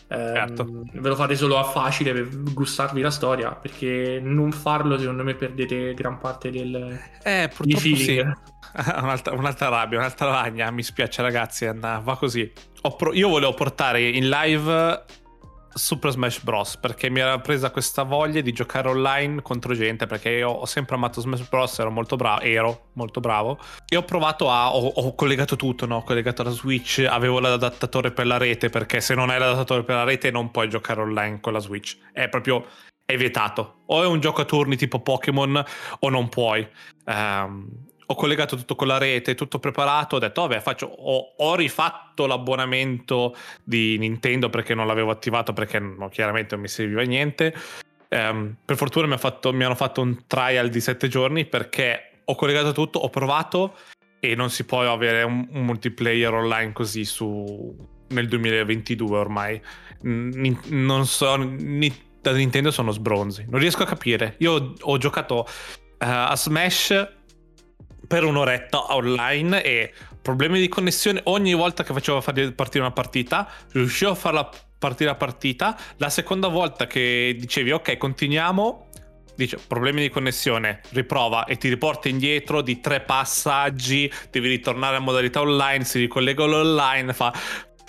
Eh, 0.08 0.16
certo. 0.16 0.84
Ve 0.94 1.10
lo 1.10 1.16
fate 1.16 1.36
solo 1.36 1.58
a 1.58 1.64
facile 1.64 2.14
per 2.14 2.28
gustarvi 2.54 3.02
la 3.02 3.12
storia, 3.12 3.52
perché 3.52 4.20
non 4.22 4.52
farlo 4.52 4.98
secondo 4.98 5.24
me 5.24 5.36
perdete 5.36 5.94
gran 5.94 6.20
parte 6.20 6.52
del... 6.52 7.00
Eh, 7.24 7.50
purtroppo 7.56 7.96
sì. 7.96 8.18
un'altra, 8.76 9.34
un'altra, 9.34 9.70
rabbia, 9.70 10.00
un'altra 10.00 10.30
ragna, 10.30 10.70
mi 10.72 10.84
spiace 10.84 11.22
ragazzi, 11.22 11.70
va 11.74 12.18
così. 12.18 12.52
Pro- 12.98 13.14
io 13.14 13.30
volevo 13.30 13.54
portare 13.54 14.08
in 14.08 14.30
live 14.30 15.04
Super 15.78 16.12
Smash 16.12 16.42
Bros. 16.42 16.78
perché 16.78 17.10
mi 17.10 17.20
era 17.20 17.38
presa 17.40 17.70
questa 17.70 18.04
voglia 18.04 18.40
di 18.40 18.54
giocare 18.54 18.88
online 18.88 19.42
contro 19.42 19.74
gente 19.74 20.08
perché 20.08 20.30
io 20.30 20.50
ho 20.50 20.66
sempre 20.66 20.96
amato 20.96 21.20
Smash 21.20 21.48
Bros. 21.50 21.78
ero 21.80 21.92
molto 21.92 22.16
bravo, 22.16 22.42
ero 22.42 22.90
molto 22.94 23.20
bravo 23.20 23.60
e 23.88 23.98
ho 23.98 24.04
provato 24.04 24.50
a 24.50 24.74
ho, 24.74 24.88
ho 24.88 25.14
collegato 25.16 25.58
tutto, 25.58 25.86
no? 25.86 25.98
ho 25.98 26.04
collegato 26.04 26.44
la 26.44 26.50
Switch, 26.50 27.06
avevo 27.08 27.40
l'adattatore 27.40 28.12
per 28.12 28.26
la 28.26 28.38
rete 28.38 28.70
perché 28.70 29.02
se 29.02 29.16
non 29.16 29.30
hai 29.30 29.38
l'adattatore 29.38 29.84
per 29.84 29.96
la 29.96 30.04
rete 30.06 30.32
non 30.32 30.50
puoi 30.50 30.70
giocare 30.70 31.02
online 31.02 31.42
con 31.42 31.52
la 31.52 31.60
Switch, 31.60 31.98
è 32.14 32.30
proprio 32.30 32.66
è 33.06 33.18
vietato. 33.18 33.84
O 33.88 34.02
è 34.02 34.08
un 34.08 34.20
gioco 34.20 34.42
a 34.42 34.46
turni 34.46 34.76
tipo 34.78 35.00
Pokémon 35.00 35.64
o 36.00 36.10
non 36.10 36.28
puoi. 36.28 36.68
Um, 37.06 37.85
ho 38.08 38.16
collegato 38.16 38.56
tutto 38.56 38.76
con 38.76 38.88
la 38.88 38.98
rete, 38.98 39.36
tutto 39.36 39.60
preparato, 39.60 40.16
ho 40.16 40.20
detto, 40.20 40.42
vabbè, 40.42 40.60
faccio, 40.60 40.86
ho, 40.86 41.34
ho, 41.38 41.56
rifatto 41.56 42.26
l'abbonamento 42.26 43.36
di 43.64 43.98
Nintendo 43.98 44.50
perché 44.50 44.76
non 44.76 44.88
l'avevo 44.88 45.12
attivato 45.12 45.54
perché 45.54 45.80
no, 45.80 46.10
chiaramente 46.10 46.54
non 46.54 46.64
mi 46.64 46.70
serviva 46.70 47.02
niente. 47.02 47.54
Um, 48.10 48.56
per 48.64 48.78
fortuna 48.78 49.08
mi, 49.08 49.18
fatto, 49.18 49.52
mi, 49.52 49.64
hanno 49.64 49.76
fatto 49.76 50.02
un 50.02 50.28
trial 50.28 50.70
di 50.70 50.80
sette 50.80 51.08
giorni 51.08 51.46
perché 51.46 52.22
ho 52.24 52.36
collegato 52.36 52.72
tutto, 52.72 53.00
ho 53.00 53.10
provato 53.10 53.76
e 54.20 54.36
non 54.36 54.50
si 54.50 54.64
può 54.66 54.90
avere 54.92 55.24
un, 55.24 55.48
un 55.52 55.66
multiplayer 55.66 56.34
online 56.34 56.72
così 56.72 57.04
su, 57.04 57.76
nel 58.10 58.28
2022 58.28 59.18
ormai. 59.18 59.62
N- 60.04 60.60
non 60.68 61.06
so, 61.08 61.36
ni, 61.36 61.94
da 62.22 62.32
Nintendo 62.32 62.72
sono 62.72 62.92
sbronzi, 62.92 63.46
non 63.50 63.60
riesco 63.60 63.84
a 63.84 63.88
capire. 63.88 64.36
Io 64.40 64.52
ho, 64.54 64.74
ho 64.80 64.98
giocato 64.98 65.40
uh, 65.40 65.48
a 65.98 66.36
Smash 66.36 67.15
per 68.08 68.24
un'oretta 68.24 68.94
online 68.94 69.64
e 69.64 69.94
problemi 70.22 70.60
di 70.60 70.68
connessione. 70.68 71.22
Ogni 71.26 71.54
volta 71.54 71.84
che 71.84 71.94
facevo 71.94 72.22
partire 72.56 72.80
una 72.80 72.92
partita 72.92 73.48
riuscivo 73.72 74.12
a 74.12 74.16
farla 74.16 74.50
partire 74.78 75.10
la 75.10 75.16
partita. 75.16 75.78
La 75.98 76.10
seconda 76.10 76.48
volta 76.48 76.88
che 76.88 77.36
dicevi 77.38 77.72
ok 77.72 77.98
continuiamo 77.98 78.90
dice 79.36 79.58
problemi 79.68 80.02
di 80.02 80.10
connessione 80.10 80.80
riprova 80.92 81.44
e 81.44 81.58
ti 81.58 81.68
riporta 81.68 82.08
indietro 82.08 82.62
di 82.62 82.80
tre 82.80 83.02
passaggi 83.02 84.10
devi 84.32 84.48
ritornare 84.48 84.96
a 84.96 85.00
modalità 85.00 85.42
online 85.42 85.84
si 85.84 86.00
ricollega 86.00 86.46
l'online 86.46 87.12
fa 87.12 87.34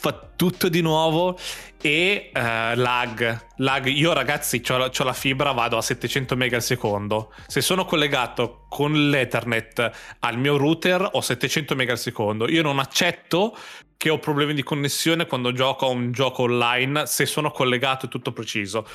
fa 0.06 0.30
tutto 0.36 0.68
di 0.68 0.82
nuovo 0.82 1.36
e 1.80 2.30
uh, 2.32 2.38
lag. 2.78 3.46
lag. 3.56 3.86
Io 3.86 4.12
ragazzi 4.12 4.62
ho 4.68 4.76
la, 4.76 4.90
la, 4.96 5.12
fibra, 5.12 5.50
vado 5.50 5.76
a 5.76 5.82
700 5.82 6.36
mega 6.36 6.56
al 6.56 6.62
secondo. 6.62 7.32
Se 7.48 7.60
sono 7.60 7.84
collegato 7.84 8.66
con 8.68 8.92
l'Ethernet 9.10 9.90
al 10.20 10.38
mio 10.38 10.56
router 10.56 11.08
ho 11.12 11.20
700 11.20 11.74
mega 11.74 11.92
al 11.92 11.98
secondo. 11.98 12.48
Io 12.48 12.62
non 12.62 12.78
accetto 12.78 13.56
che 13.96 14.10
ho 14.10 14.18
problemi 14.18 14.54
di 14.54 14.62
connessione 14.62 15.26
quando 15.26 15.50
gioco 15.50 15.86
a 15.86 15.88
un 15.88 16.12
gioco 16.12 16.42
online 16.42 17.06
se 17.06 17.26
sono 17.26 17.50
collegato 17.50 18.06
e 18.06 18.08
tutto 18.08 18.32
preciso. 18.32 18.86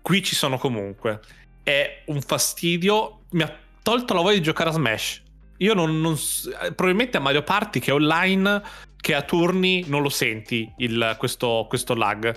Qui 0.00 0.22
ci 0.22 0.36
sono 0.36 0.58
comunque. 0.58 1.20
È 1.64 2.02
un 2.06 2.20
fastidio. 2.20 3.22
Mi 3.30 3.42
ha 3.42 3.52
tolto 3.82 4.14
la 4.14 4.20
voglia 4.20 4.36
di 4.36 4.42
giocare 4.42 4.70
a 4.70 4.74
Smash. 4.74 5.22
Io 5.58 5.74
non, 5.74 6.00
non 6.00 6.16
probabilmente 6.74 7.16
a 7.16 7.20
Mario 7.20 7.42
Party 7.42 7.80
che 7.80 7.90
è 7.90 7.94
online 7.94 8.88
che 9.00 9.14
a 9.14 9.22
turni 9.22 9.84
non 9.88 10.02
lo 10.02 10.08
senti 10.08 10.72
il, 10.78 11.16
questo, 11.18 11.66
questo, 11.68 11.94
lag. 11.94 12.34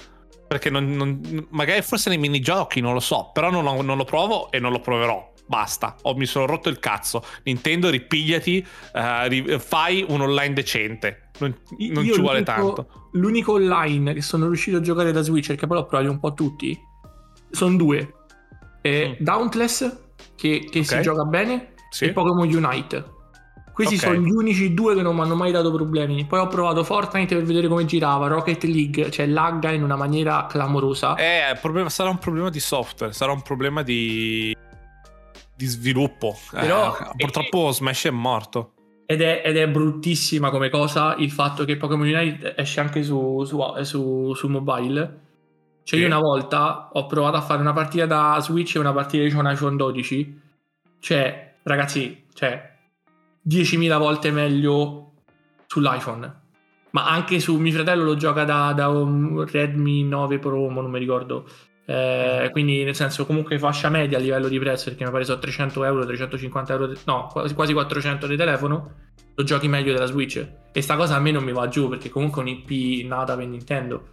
Perché 0.48 0.70
non, 0.70 0.96
non, 0.96 1.48
magari 1.50 1.82
forse 1.82 2.10
nei 2.10 2.18
minigiochi, 2.18 2.80
non 2.80 2.94
lo 2.94 3.00
so, 3.00 3.32
però 3.34 3.50
non, 3.50 3.86
non, 3.86 3.98
lo 3.98 4.04
provo 4.04 4.52
e 4.52 4.60
non 4.60 4.72
lo 4.72 4.80
proverò. 4.80 5.32
Basta, 5.46 5.96
oh, 6.04 6.16
mi 6.16 6.26
sono 6.26 6.46
rotto 6.46 6.70
il 6.70 6.80
cazzo. 6.80 7.24
Nintendo, 7.44 7.90
ripigliati, 7.90 8.66
uh, 8.94 9.60
fai 9.60 10.06
un 10.08 10.22
online 10.22 10.54
decente. 10.54 11.30
Non, 11.40 11.58
non 11.92 12.06
ci 12.06 12.20
vuole 12.20 12.44
tanto. 12.44 13.10
L'unico 13.14 13.54
online 13.54 14.14
che 14.14 14.22
sono 14.22 14.46
riuscito 14.48 14.78
a 14.78 14.82
giocare 14.82 15.12
da 15.12 15.22
Switch, 15.22 15.56
che 15.56 15.68
poi 15.68 15.78
l'ho 15.78 15.86
provato 15.86 16.10
un 16.10 16.20
po' 16.20 16.34
tutti, 16.34 16.80
sono 17.50 17.76
due. 17.76 18.14
Eh, 18.82 19.18
mm. 19.20 19.24
Dauntless, 19.24 19.98
che, 20.36 20.68
che 20.70 20.80
okay. 20.80 20.84
si 20.84 21.02
gioca 21.02 21.24
bene, 21.24 21.74
sì. 21.90 22.06
e 22.06 22.12
Pokémon 22.12 22.48
Unite 22.48 23.13
questi 23.74 23.96
okay. 23.96 24.14
sono 24.14 24.26
gli 24.26 24.30
unici 24.30 24.74
due 24.74 24.96
che 24.96 25.02
non 25.02 25.16
mi 25.16 25.22
hanno 25.22 25.36
mai 25.36 25.52
dato 25.52 25.72
problemi. 25.72 26.26
Poi 26.26 26.40
ho 26.40 26.48
provato 26.48 26.84
Fortnite 26.84 27.36
per 27.36 27.44
vedere 27.44 27.68
come 27.68 27.86
girava, 27.86 28.28
Rocket 28.28 28.64
League, 28.66 29.10
cioè 29.10 29.26
lagga 29.26 29.72
in 29.72 29.82
una 29.82 29.96
maniera 29.96 30.46
clamorosa. 30.48 31.16
Eh, 31.16 31.58
problema, 31.60 31.90
sarà 31.90 32.10
un 32.10 32.20
problema 32.20 32.50
di 32.50 32.60
software, 32.60 33.14
sarà 33.14 33.32
un 33.32 33.42
problema 33.42 33.82
di, 33.82 34.56
di 35.56 35.66
sviluppo. 35.66 36.38
Però, 36.52 36.96
eh, 36.96 37.12
purtroppo 37.18 37.72
Smash 37.72 38.06
è 38.06 38.12
morto. 38.12 38.74
Ed 39.08 39.22
è, 39.22 39.42
ed 39.44 39.58
è 39.58 39.68
bruttissima 39.68 40.52
come 40.52 40.70
cosa 40.70 41.16
il 41.18 41.32
fatto 41.32 41.66
che 41.66 41.76
Pokémon 41.76 42.08
Unite 42.08 42.56
esce 42.56 42.80
anche 42.80 43.02
su, 43.02 43.44
su, 43.44 43.60
su, 43.82 44.34
su 44.36 44.48
mobile. 44.48 45.22
Cioè, 45.84 46.00
io 46.00 46.06
Sì. 46.06 46.12
una 46.12 46.20
volta 46.22 46.90
ho 46.94 47.06
provato 47.08 47.38
a 47.38 47.42
fare 47.42 47.60
una 47.60 47.74
partita 47.74 48.06
da 48.06 48.38
Switch 48.40 48.76
e 48.76 48.80
una 48.80 48.94
partita 48.94 49.24
di 49.24 49.52
iPhone 49.52 49.76
12. 49.76 50.42
Cioè, 51.00 51.56
ragazzi, 51.64 52.26
cioè, 52.34 52.73
10.000 53.48 53.98
volte 53.98 54.32
meglio 54.32 55.14
sull'iPhone. 55.68 56.42
Ma 56.92 57.10
anche 57.10 57.40
su 57.40 57.58
mio 57.58 57.72
fratello 57.72 58.04
lo 58.04 58.16
gioca 58.16 58.44
da, 58.44 58.72
da 58.74 58.88
un 58.90 59.46
Redmi 59.46 60.04
9 60.04 60.40
Pro, 60.40 60.70
non 60.70 60.92
mi 60.92 61.00
ricordo. 61.00 61.46
Eh, 61.86 62.50
quindi, 62.52 62.84
nel 62.84 62.96
senso, 62.96 63.26
comunque 63.26 63.58
fascia 63.60 63.90
media 63.90 64.18
a 64.18 64.22
livello 64.22 64.48
di 64.48 64.60
prezzo, 64.60 64.86
perché 64.90 65.04
mi 65.04 65.12
pare 65.12 65.26
sono 65.26 65.40
300 65.40 65.84
euro, 65.84 66.06
350 66.06 66.74
euro, 66.74 66.94
no, 67.06 67.28
quasi, 67.32 67.54
quasi 67.56 67.74
400 67.74 68.28
di 68.28 68.38
telefono. 68.38 68.92
Lo 69.36 69.44
giochi 69.44 69.68
meglio 69.68 69.92
della 69.92 70.06
Switch. 70.06 70.48
E 70.72 70.82
sta 70.82 70.96
cosa 70.96 71.16
a 71.16 71.20
me 71.20 71.32
non 71.32 71.44
mi 71.44 71.52
va 71.52 71.68
giù, 71.68 71.90
perché 71.90 72.10
comunque 72.10 72.44
è 72.44 72.46
un 72.46 72.52
IP 72.52 73.06
nata 73.08 73.36
per 73.36 73.48
Nintendo. 73.48 74.08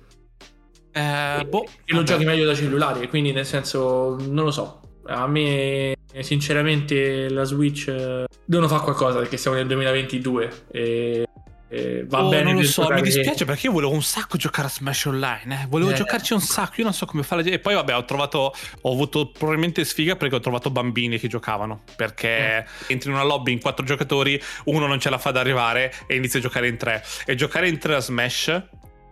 Eh, 0.93 1.47
boh, 1.49 1.65
E 1.85 1.93
lo 1.93 1.97
vabbè. 1.99 2.05
giochi 2.05 2.25
meglio 2.25 2.47
da 2.47 2.55
cellulare, 2.55 3.07
quindi 3.09 3.33
nel 3.33 3.47
senso, 3.47 4.17
non 4.29 4.45
lo 4.47 4.51
so. 4.51 4.81
A 5.11 5.27
me, 5.27 5.95
sinceramente, 6.21 7.29
la 7.31 7.45
Switch 7.45 7.89
eh, 7.89 8.27
devono 8.45 8.69
fare 8.69 8.83
qualcosa 8.83 9.19
perché 9.19 9.37
siamo 9.37 9.57
nel 9.57 9.67
2022 9.67 10.65
e, 10.71 11.25
e 11.69 12.05
va 12.07 12.25
Oh, 12.25 12.29
bene. 12.29 12.43
non 12.45 12.55
lo 12.61 12.63
so, 12.63 12.89
mi 12.91 13.03
dispiace 13.03 13.45
perché 13.45 13.67
io 13.67 13.73
volevo 13.73 13.93
un 13.93 14.03
sacco 14.03 14.37
giocare 14.37 14.69
a 14.69 14.71
Smash 14.71 15.07
Online. 15.07 15.63
eh. 15.63 15.67
Volevo 15.69 15.91
Eh. 15.91 15.95
giocarci 15.95 16.33
un 16.33 16.41
sacco. 16.41 16.75
Io 16.77 16.85
non 16.85 16.93
so 16.93 17.07
come 17.07 17.25
fare. 17.25 17.43
la. 17.43 17.51
E 17.51 17.59
poi, 17.59 17.75
vabbè, 17.75 17.97
ho 17.97 18.05
trovato. 18.05 18.55
Ho 18.83 18.93
avuto 18.93 19.31
probabilmente 19.33 19.85
sfiga 19.85 20.15
perché 20.15 20.37
ho 20.37 20.41
trovato 20.41 20.71
bambini 20.71 21.19
che 21.19 21.27
giocavano. 21.27 21.83
Perché 21.97 22.65
entri 22.87 23.09
in 23.11 23.17
una 23.17 23.25
lobby 23.25 23.51
in 23.53 23.61
quattro 23.61 23.85
giocatori, 23.85 24.41
uno 24.67 24.87
non 24.87 25.01
ce 25.01 25.11
la 25.11 25.19
fa 25.19 25.31
ad 25.31 25.37
arrivare 25.39 25.93
e 26.07 26.15
inizia 26.15 26.39
a 26.39 26.43
giocare 26.43 26.69
in 26.69 26.77
tre. 26.77 27.03
E 27.27 27.35
giocare 27.35 27.69
in 27.69 27.79
tre 27.79 27.97
a 27.97 28.01
Smash. 28.01 28.63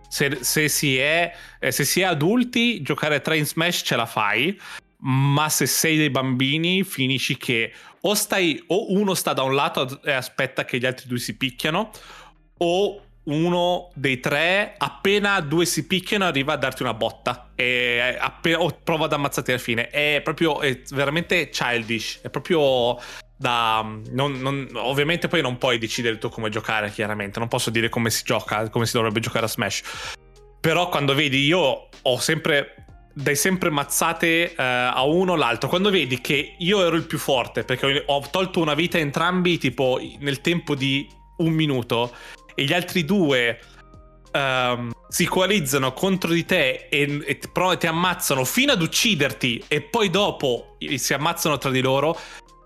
Se, 0.07 0.37
se 0.41 0.69
si 0.69 0.97
è, 0.97 1.31
eh, 1.59 1.71
se 1.71 1.83
si 1.83 1.99
è 2.01 2.05
adulti, 2.05 2.81
giocare 2.81 3.15
a 3.15 3.19
tre 3.19 3.37
in 3.37 3.45
Smash 3.45 3.81
ce 3.85 3.95
la 3.97 4.05
fai. 4.07 4.59
Ma 5.01 5.47
se 5.49 5.65
sei 5.65 5.97
dei 5.97 6.09
bambini, 6.09 6.83
finisci 6.83 7.37
che 7.37 7.71
o 8.01 8.13
stai, 8.13 8.61
o 8.67 8.91
uno 8.93 9.13
sta 9.13 9.33
da 9.33 9.43
un 9.43 9.55
lato 9.55 10.01
e 10.03 10.11
aspetta 10.11 10.65
che 10.65 10.77
gli 10.77 10.85
altri 10.85 11.07
due 11.07 11.19
si 11.19 11.37
picchiano, 11.37 11.91
o 12.57 13.01
uno 13.23 13.91
dei 13.93 14.19
tre, 14.19 14.73
appena 14.77 15.39
due 15.41 15.65
si 15.65 15.85
picchiano, 15.85 16.25
arriva 16.25 16.53
a 16.53 16.57
darti 16.57 16.81
una 16.81 16.93
botta 16.93 17.51
e 17.55 18.17
appena, 18.19 18.59
o 18.61 18.71
prova 18.83 19.05
ad 19.05 19.13
ammazzarti 19.13 19.51
alla 19.51 19.59
fine. 19.59 19.89
È 19.89 20.21
proprio 20.23 20.59
è 20.61 20.81
veramente 20.89 21.49
childish. 21.49 22.19
È 22.21 22.29
proprio 22.29 22.97
da. 23.37 23.81
non- 23.81 24.39
non- 24.39 24.67
ovviamente 24.73 25.27
poi 25.27 25.41
non 25.41 25.57
puoi 25.57 25.77
decidere 25.77 26.17
tu 26.17 26.29
come 26.29 26.49
giocare, 26.49 26.91
chiaramente. 26.91 27.39
Non 27.39 27.47
posso 27.47 27.69
dire 27.69 27.87
come 27.89 28.09
si 28.09 28.23
gioca, 28.23 28.67
come 28.69 28.85
si 28.85 28.93
dovrebbe 28.93 29.19
giocare 29.19 29.45
a 29.45 29.49
Smash. 29.49 29.81
Però 30.59 30.89
quando 30.89 31.13
vedi, 31.13 31.45
io 31.45 31.89
ho 32.01 32.19
sempre. 32.19 32.73
Dai 33.13 33.35
sempre 33.35 33.69
mazzate 33.69 34.53
eh, 34.53 34.55
a 34.57 35.03
uno 35.03 35.33
o 35.33 35.35
l'altro. 35.35 35.67
Quando 35.67 35.89
vedi 35.89 36.21
che 36.21 36.55
io 36.57 36.85
ero 36.85 36.95
il 36.95 37.05
più 37.05 37.17
forte, 37.17 37.63
perché 37.63 38.03
ho 38.05 38.23
tolto 38.29 38.61
una 38.61 38.73
vita 38.75 38.97
a 38.97 39.01
entrambi, 39.01 39.57
tipo 39.57 39.99
nel 40.19 40.41
tempo 40.41 40.75
di 40.75 41.07
un 41.37 41.51
minuto, 41.51 42.15
e 42.55 42.63
gli 42.63 42.73
altri 42.73 43.03
due 43.05 43.59
ehm, 44.31 44.91
si 45.07 45.25
coalizzano 45.25 45.93
contro 45.93 46.31
di 46.31 46.45
te 46.45 46.87
e, 46.89 47.21
e 47.25 47.39
pro- 47.51 47.77
ti 47.77 47.87
ammazzano 47.87 48.45
fino 48.45 48.71
ad 48.71 48.81
ucciderti, 48.81 49.63
e 49.67 49.81
poi 49.81 50.09
dopo 50.09 50.77
si 50.95 51.13
ammazzano 51.13 51.57
tra 51.57 51.71
di 51.71 51.81
loro, 51.81 52.17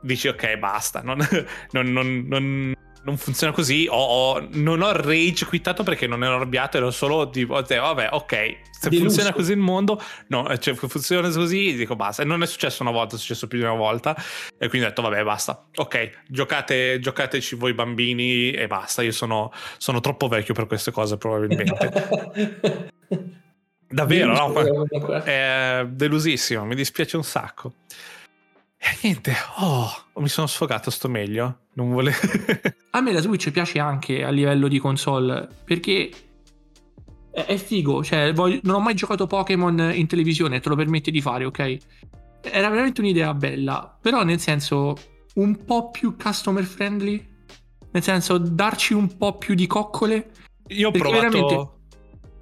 dici 0.01 0.27
ok, 0.27 0.57
basta. 0.57 1.01
Non, 1.01 1.17
non- 1.71 1.91
non- 1.91 2.25
non- 2.27 2.73
non 3.03 3.17
funziona 3.17 3.53
così. 3.53 3.88
Ho- 3.89 3.95
ho- 3.95 4.48
non 4.51 4.81
ho 4.81 4.91
rage 4.91 5.45
quittato 5.45 5.83
perché 5.83 6.07
non 6.07 6.24
ero 6.24 6.36
arrabbiato, 6.36 6.77
ero 6.77 6.91
solo 6.91 7.29
tipo, 7.29 7.65
eh, 7.65 7.75
vabbè, 7.75 8.10
ok. 8.12 8.57
Se 8.83 8.89
Deluso. 8.89 9.05
funziona 9.10 9.33
così 9.33 9.51
il 9.53 9.60
mondo, 9.60 10.01
no, 10.27 10.50
eh, 10.50 10.60
cioè, 10.60 10.74
funziona 10.74 11.29
così, 11.29 11.74
dico 11.74 11.95
basta. 11.95 12.22
E 12.22 12.25
non 12.25 12.43
è 12.43 12.45
successo 12.45 12.81
una 12.83 12.91
volta, 12.91 13.15
è 13.15 13.19
successo 13.19 13.48
più 13.48 13.57
di 13.60 13.63
una 13.63 13.75
volta. 13.75 14.13
E 14.57 14.67
quindi 14.67 14.86
ho 14.88 14.89
detto, 14.89 15.01
vabbè, 15.01 15.24
basta. 15.24 15.67
Ok, 15.75 16.24
giocate, 16.27 17.00
giocateci 17.00 17.55
voi 17.55 17.74
bambini 17.74 18.51
e 18.51 18.67
basta. 18.67 19.01
Io 19.01 19.12
sono, 19.12 19.51
sono 19.78 20.01
troppo 20.01 20.28
vecchio 20.28 20.54
per 20.54 20.67
queste 20.67 20.91
cose, 20.91 21.17
probabilmente. 21.17 22.91
Davvero, 23.88 24.34
no? 24.34 24.51
Deluso, 24.51 24.86
comunque. 24.88 25.23
È 25.23 25.86
delusissimo, 25.88 26.65
mi 26.65 26.75
dispiace 26.75 27.15
un 27.15 27.23
sacco. 27.23 27.73
E 28.86 28.98
niente, 29.02 29.34
oh, 29.60 29.89
mi 30.15 30.28
sono 30.28 30.48
sfogato, 30.48 30.89
sto 30.91 31.08
meglio. 31.08 31.60
Non 31.76 31.91
volevo. 31.91 32.17
A 32.91 33.02
me 33.02 33.13
la 33.13 33.22
Switch 33.22 33.50
piace 33.52 33.80
anche 33.80 34.24
a 34.24 34.30
livello 34.30 34.67
di 34.67 34.78
console 34.78 35.48
perché 35.63 36.12
è, 37.32 37.46
è 37.46 37.56
figo. 37.58 38.04
Cioè, 38.04 38.34
voglio- 38.34 38.60
non 38.63 38.76
ho 38.76 38.80
mai 38.80 38.93
giocato 38.93 39.26
Pokémon 39.26 39.91
in 39.93 40.06
televisione, 40.06 40.60
te 40.60 40.69
lo 40.69 40.76
permette 40.76 41.12
di 41.12 41.22
fare, 41.22 41.46
ok? 41.46 41.78
Era 42.41 42.69
veramente 42.69 43.00
un'idea 43.02 43.34
bella, 43.34 43.98
però 44.02 44.24
nel 44.24 44.39
senso 44.39 44.96
un 45.36 45.63
po' 45.63 45.89
più 45.89 46.15
customer 46.22 46.63
friendly, 46.65 47.26
nel 47.91 48.04
senso 48.04 48.38
darci 48.38 48.93
un 48.93 49.15
po' 49.17 49.38
più 49.38 49.56
di 49.56 49.65
coccole. 49.65 50.30
Io 50.67 50.89
ho 50.89 50.91
provato. 50.91 51.30
veramente- 51.32 51.69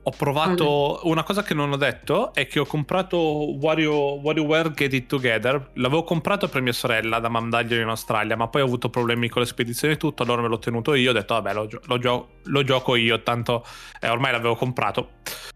Ho 0.04 0.10
provato 0.18 1.02
una 1.04 1.22
cosa 1.22 1.44
che 1.44 1.54
non 1.54 1.72
ho 1.72 1.78
detto 1.78 2.34
è 2.34 2.48
che 2.48 2.60
ho 2.60 2.66
comprato 2.66 3.18
Wario, 3.60 4.20
WarioWare 4.20 4.72
Get 4.72 4.94
It 4.94 5.06
Together. 5.06 5.70
L'avevo 5.76 6.04
comprato 6.04 6.48
per 6.48 6.62
mia 6.64 6.74
sorella 6.74 7.20
da 7.20 7.30
mandarglielo 7.30 7.84
in 7.84 7.88
Australia, 7.88 8.36
ma 8.36 8.48
poi 8.48 8.64
ho 8.64 8.66
avuto 8.66 8.90
problemi 8.90 9.30
con 9.30 9.44
le 9.44 9.48
spedizioni 9.48 9.94
e 9.94 9.98
tutto. 9.98 10.24
Allora 10.24 10.42
me 10.42 10.48
l'ho 10.48 10.58
tenuto 10.58 10.96
io. 10.96 11.12
Ho 11.12 11.14
detto, 11.14 11.36
vabbè, 11.36 11.54
lo, 11.54 11.70
lo 11.86 12.00
gio- 12.00 12.30
lo 12.46 12.64
gioco 12.64 12.96
io. 12.96 13.22
Tanto 13.22 13.64
eh, 14.00 14.10
ormai 14.10 14.32
l'avevo 14.32 14.56
comprato. 14.56 15.10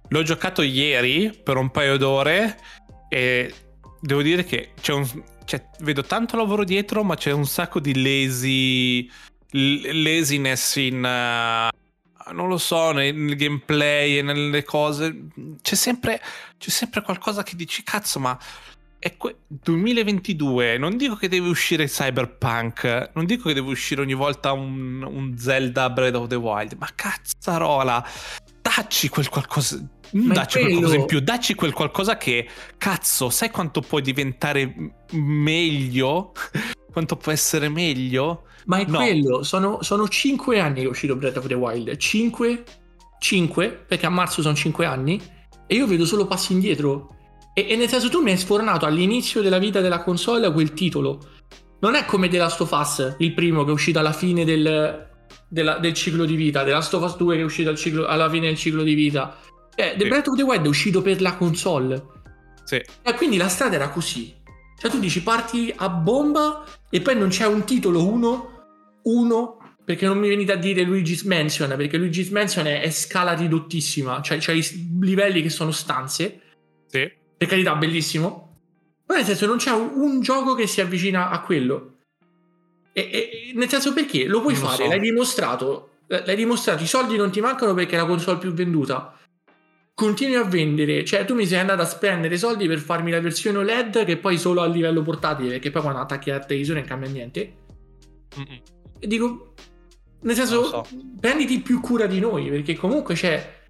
L'ho 0.09 0.21
giocato 0.21 0.61
ieri 0.61 1.35
per 1.43 1.57
un 1.57 1.71
paio 1.71 1.97
d'ore 1.97 2.59
e 3.09 3.51
devo 3.99 4.21
dire 4.21 4.43
che 4.43 4.73
c'è 4.79 4.93
un. 4.93 5.07
c'è- 5.43 5.69
vedo 5.79 6.03
tanto 6.03 6.37
lavoro 6.37 6.63
dietro, 6.63 7.03
ma 7.03 7.15
c'è 7.15 7.31
un 7.31 7.45
sacco 7.47 7.79
di 7.79 7.99
lazy. 7.99 9.09
laziness 9.49 10.75
in. 10.75 11.03
eh, 11.03 11.69
non 12.31 12.47
lo 12.47 12.57
so, 12.57 12.91
nel, 12.91 13.15
nel 13.15 13.35
gameplay 13.35 14.17
e 14.17 14.21
nelle 14.21 14.63
cose. 14.63 15.27
C'è 15.61 15.75
sempre, 15.75 16.21
c'è 16.57 16.69
sempre 16.69 17.01
qualcosa 17.01 17.43
che 17.43 17.55
dici, 17.55 17.83
cazzo, 17.83 18.19
ma. 18.19 18.37
È 18.97 19.17
que- 19.17 19.41
2022, 19.47 20.79
non 20.79 20.97
dico 20.97 21.15
che 21.15 21.27
deve 21.27 21.47
uscire 21.47 21.85
Cyberpunk, 21.85 23.11
non 23.13 23.25
dico 23.25 23.49
che 23.49 23.53
deve 23.53 23.69
uscire 23.69 24.01
ogni 24.01 24.15
volta 24.15 24.51
un, 24.51 25.03
un 25.03 25.37
Zelda 25.37 25.91
Breath 25.91 26.15
of 26.15 26.27
the 26.27 26.35
Wild, 26.35 26.73
ma 26.79 26.89
cazzarola, 26.95 28.03
dacci 28.61 29.09
quel 29.09 29.29
qualcosa, 29.29 29.77
non 30.11 30.33
dacci 30.33 30.59
qualcosa 30.59 30.95
in 30.95 31.05
più, 31.05 31.19
dacci 31.19 31.53
quel 31.53 31.73
qualcosa 31.73 32.17
che, 32.17 32.49
cazzo, 32.79 33.29
sai 33.29 33.51
quanto 33.51 33.81
può 33.81 33.99
diventare 33.99 34.73
meglio? 35.11 36.31
Quanto 36.95 37.17
può 37.17 37.33
essere 37.33 37.67
meglio? 37.67 38.43
Ma 38.67 38.77
è 38.77 38.85
No. 38.87 38.95
quello, 38.99 39.43
sono, 39.43 39.79
sono 39.81 40.07
5 40.07 40.61
anni 40.61 40.75
che 40.79 40.85
è 40.85 40.89
uscito 40.89 41.17
Breath 41.17 41.35
of 41.37 41.47
the 41.47 41.53
Wild. 41.53 41.97
5, 41.97 42.63
5, 43.19 43.83
perché 43.85 44.05
a 44.05 44.09
marzo 44.09 44.41
sono 44.41 44.55
5 44.55 44.85
anni, 44.85 45.21
e 45.67 45.75
io 45.75 45.87
vedo 45.87 46.05
solo 46.05 46.25
passi 46.25 46.53
indietro. 46.53 47.09
E, 47.53 47.67
e 47.69 47.75
nel 47.75 47.89
senso 47.89 48.07
tu 48.07 48.21
mi 48.21 48.31
hai 48.31 48.37
sfornato 48.37 48.85
all'inizio 48.85 49.41
della 49.41 49.57
vita 49.59 49.81
della 49.81 50.01
console 50.03 50.49
quel 50.53 50.71
titolo. 50.73 51.19
Non 51.81 51.95
è 51.95 52.05
come 52.05 52.29
The 52.29 52.37
Last 52.37 52.61
of 52.61 52.71
Us, 52.71 53.15
il 53.19 53.33
primo 53.33 53.63
che 53.65 53.71
è 53.71 53.73
uscito 53.73 53.99
alla 53.99 54.13
fine 54.13 54.45
del, 54.45 55.05
della- 55.49 55.77
del 55.77 55.93
ciclo 55.93 56.23
di 56.23 56.35
vita, 56.35 56.63
The 56.63 56.71
Last 56.71 56.93
of 56.93 57.03
Us 57.03 57.17
2 57.17 57.35
che 57.35 57.41
è 57.41 57.45
uscito 57.45 57.69
al 57.69 57.75
ciclo- 57.77 58.05
alla 58.07 58.29
fine 58.29 58.47
del 58.47 58.55
ciclo 58.57 58.83
di 58.83 58.93
vita. 58.93 59.37
Eh, 59.75 59.95
The 59.97 60.03
Sì. 60.03 60.07
Breath 60.07 60.27
of 60.29 60.37
the 60.37 60.43
Wild 60.43 60.63
è 60.63 60.67
uscito 60.69 61.01
per 61.01 61.21
la 61.21 61.35
console. 61.35 62.01
Sì. 62.63 62.77
E 62.77 63.13
quindi 63.15 63.35
la 63.35 63.49
strada 63.49 63.75
era 63.75 63.89
così. 63.89 64.33
Cioè 64.77 64.91
tu 64.91 64.99
dici 64.99 65.23
parti 65.23 65.73
a 65.75 65.89
bomba 65.89 66.63
e 66.89 67.01
poi 67.01 67.17
non 67.17 67.29
c'è 67.29 67.45
un 67.47 67.63
titolo 67.63 68.07
uno, 68.07 68.99
uno, 69.03 69.57
perché 69.83 70.05
non 70.05 70.17
mi 70.17 70.27
venite 70.27 70.51
a 70.51 70.55
dire 70.57 70.81
Luigi's 70.83 71.23
Mansion, 71.23 71.73
perché 71.77 71.97
Luigi's 71.97 72.29
Mansion 72.29 72.65
è, 72.67 72.81
è 72.81 72.89
scala 72.91 73.33
ridottissima, 73.33 74.21
cioè 74.21 74.37
c'è 74.37 74.53
i 74.53 74.97
livelli 75.01 75.41
che 75.41 75.49
sono 75.49 75.71
stanze, 75.71 76.41
Sì. 76.87 77.09
per 77.37 77.47
carità 77.47 77.75
bellissimo, 77.75 78.57
ma 79.07 79.15
nel 79.15 79.25
senso 79.25 79.45
non 79.45 79.57
c'è 79.57 79.71
un, 79.71 79.91
un 79.93 80.21
gioco 80.21 80.55
che 80.55 80.67
si 80.67 80.81
avvicina 80.81 81.29
a 81.29 81.39
quello. 81.41 81.91
E, 82.91 83.01
e- 83.11 83.51
nel 83.55 83.69
senso 83.69 83.93
perché? 83.93 84.25
Lo 84.25 84.41
puoi 84.41 84.53
Non 84.53 84.63
lo 84.63 84.67
fare, 84.69 84.83
so. 84.83 84.89
l'hai 84.89 84.99
dimostrato, 84.99 85.89
l'hai 86.07 86.35
dimostrato, 86.35 86.81
i 86.83 86.87
soldi 86.87 87.15
non 87.15 87.31
ti 87.31 87.39
mancano 87.41 87.73
perché 87.73 87.95
è 87.95 87.99
la 87.99 88.05
console 88.05 88.39
più 88.39 88.51
venduta. 88.53 89.14
Continui 89.95 90.35
a 90.35 90.43
vendere, 90.43 91.05
cioè 91.05 91.23
tu 91.23 91.35
mi 91.35 91.45
sei 91.45 91.59
andato 91.59 91.81
a 91.81 91.85
spendere 91.85 92.37
soldi 92.37 92.67
per 92.67 92.79
farmi 92.79 93.11
la 93.11 93.21
versione 93.21 93.59
OLED 93.59 94.03
che 94.03 94.17
poi 94.17 94.37
solo 94.37 94.61
a 94.61 94.65
livello 94.67 95.01
portatile, 95.01 95.51
perché 95.51 95.71
poi 95.71 95.81
quando 95.83 96.01
attacchi 96.01 96.31
la 96.31 96.39
televisione 96.39 96.81
non 96.81 96.89
cambia 96.89 97.09
niente. 97.09 97.53
Mm-mm. 98.37 98.61
E 98.99 99.07
dico, 99.07 99.53
nel 100.23 100.35
senso, 100.35 100.65
so. 100.65 100.85
prenditi 101.17 101.61
più 101.61 101.79
cura 101.79 102.07
di 102.07 102.19
noi, 102.19 102.49
perché 102.49 102.75
comunque 102.75 103.15
c'è, 103.15 103.63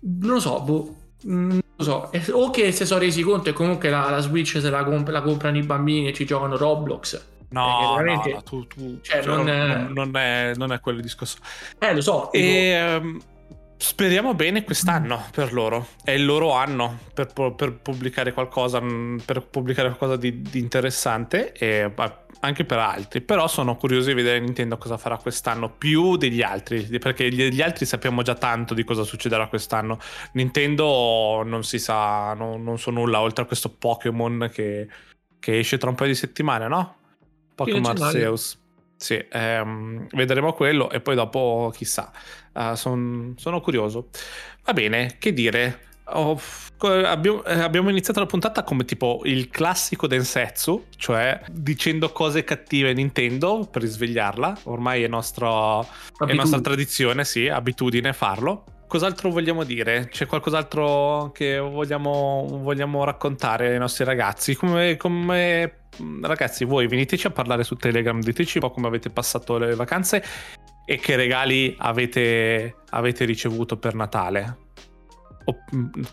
non 0.00 0.32
lo 0.34 0.40
so, 0.40 0.60
boh, 0.60 0.96
mm, 1.26 1.48
non 1.48 1.60
lo 1.74 1.84
so, 1.84 2.10
o 2.32 2.50
che 2.50 2.70
si 2.70 2.84
sono 2.84 3.00
resi 3.00 3.22
conto 3.22 3.48
e 3.48 3.54
comunque 3.54 3.88
la, 3.88 4.10
la 4.10 4.20
Switch 4.20 4.60
se 4.60 4.68
la, 4.68 4.84
comp- 4.84 5.08
la 5.08 5.22
comprano 5.22 5.56
i 5.56 5.62
bambini 5.62 6.08
e 6.08 6.12
ci 6.12 6.26
giocano 6.26 6.58
Roblox, 6.58 7.34
No, 7.48 7.94
veramente... 7.96 8.28
no, 8.28 8.34
no, 8.34 8.42
tu, 8.42 8.66
tu 8.66 8.98
cioè, 9.00 9.22
cioè, 9.22 9.34
non... 9.34 9.44
Non, 9.46 9.92
non, 9.94 10.16
è, 10.16 10.52
non, 10.56 10.72
è, 10.72 10.80
quello 10.80 10.98
il 10.98 11.04
discorso. 11.04 11.38
Eh, 11.78 11.94
lo 11.94 12.00
so. 12.00 12.30
E 12.32 12.98
um, 13.00 13.20
speriamo 13.76 14.34
bene 14.34 14.64
quest'anno 14.64 15.24
per 15.32 15.52
loro. 15.52 15.88
È 16.02 16.10
il 16.10 16.24
loro 16.24 16.52
anno 16.52 16.98
per, 17.12 17.32
per 17.54 17.74
pubblicare 17.74 18.32
qualcosa, 18.32 18.80
per 19.24 19.46
pubblicare 19.46 19.88
qualcosa 19.88 20.16
di, 20.16 20.42
di 20.42 20.58
interessante 20.58 21.52
e 21.52 21.92
anche 22.40 22.64
per 22.64 22.78
altri. 22.78 23.20
Però 23.20 23.46
sono 23.48 23.76
curioso 23.76 24.08
di 24.08 24.14
vedere 24.14 24.40
Nintendo 24.40 24.78
cosa 24.78 24.96
farà 24.96 25.16
quest'anno 25.16 25.70
più 25.70 26.16
degli 26.16 26.42
altri, 26.42 26.82
perché 26.98 27.30
gli 27.30 27.62
altri 27.62 27.86
sappiamo 27.86 28.22
già 28.22 28.34
tanto 28.34 28.74
di 28.74 28.84
cosa 28.84 29.02
succederà 29.02 29.48
quest'anno. 29.48 29.98
Nintendo 30.32 31.42
non 31.44 31.64
si 31.64 31.78
sa, 31.78 32.34
non, 32.34 32.62
non 32.62 32.78
so 32.78 32.90
nulla 32.90 33.20
oltre 33.20 33.44
a 33.44 33.46
questo 33.46 33.70
Pokémon 33.70 34.50
che, 34.52 34.88
che 35.38 35.58
esce 35.58 35.78
tra 35.78 35.90
un 35.90 35.94
paio 35.94 36.10
di 36.10 36.16
settimane, 36.16 36.68
no? 36.68 36.96
Pokémon 37.54 37.96
Arceus. 38.00 38.64
Sì, 38.96 39.22
ehm, 39.30 40.08
vedremo 40.12 40.52
quello 40.52 40.90
e 40.90 41.00
poi 41.00 41.14
dopo 41.14 41.70
chissà. 41.74 42.10
Uh, 42.52 42.74
son, 42.74 43.34
sono 43.36 43.60
curioso. 43.60 44.08
Va 44.64 44.72
bene, 44.72 45.16
che 45.18 45.32
dire. 45.32 45.84
Oh, 46.08 46.40
abbiamo, 46.78 47.42
eh, 47.44 47.58
abbiamo, 47.60 47.90
iniziato 47.90 48.20
la 48.20 48.26
puntata 48.26 48.62
come 48.62 48.84
tipo 48.84 49.22
il 49.24 49.48
classico 49.48 50.06
Densetsu, 50.06 50.86
cioè 50.96 51.40
dicendo 51.50 52.10
cose 52.12 52.44
cattive 52.44 52.90
a 52.90 52.92
Nintendo 52.92 53.68
per 53.70 53.82
risvegliarla. 53.82 54.60
Ormai 54.64 55.02
è, 55.02 55.08
nostro, 55.08 55.86
è 56.24 56.32
nostra 56.32 56.60
tradizione, 56.60 57.24
sì, 57.24 57.48
abitudine 57.48 58.12
farlo. 58.12 58.64
Cos'altro 58.86 59.30
vogliamo 59.30 59.64
dire? 59.64 60.08
C'è 60.08 60.26
qualcos'altro 60.26 61.32
che 61.34 61.58
vogliamo, 61.58 62.46
vogliamo 62.62 63.02
raccontare 63.02 63.72
ai 63.72 63.78
nostri 63.78 64.04
ragazzi? 64.04 64.54
Come, 64.54 64.96
come 64.96 65.85
ragazzi, 66.22 66.64
voi 66.64 66.86
veniteci 66.86 67.26
a 67.26 67.30
parlare 67.30 67.64
su 67.64 67.76
Telegram, 67.76 68.20
diteci 68.20 68.58
un 68.58 68.68
po' 68.68 68.74
come 68.74 68.86
avete 68.86 69.10
passato 69.10 69.58
le 69.58 69.74
vacanze 69.74 70.22
e 70.84 70.98
che 70.98 71.16
regali 71.16 71.74
avete, 71.78 72.76
avete 72.90 73.24
ricevuto 73.24 73.76
per 73.76 73.94
Natale. 73.94 74.58
O, 75.44 75.56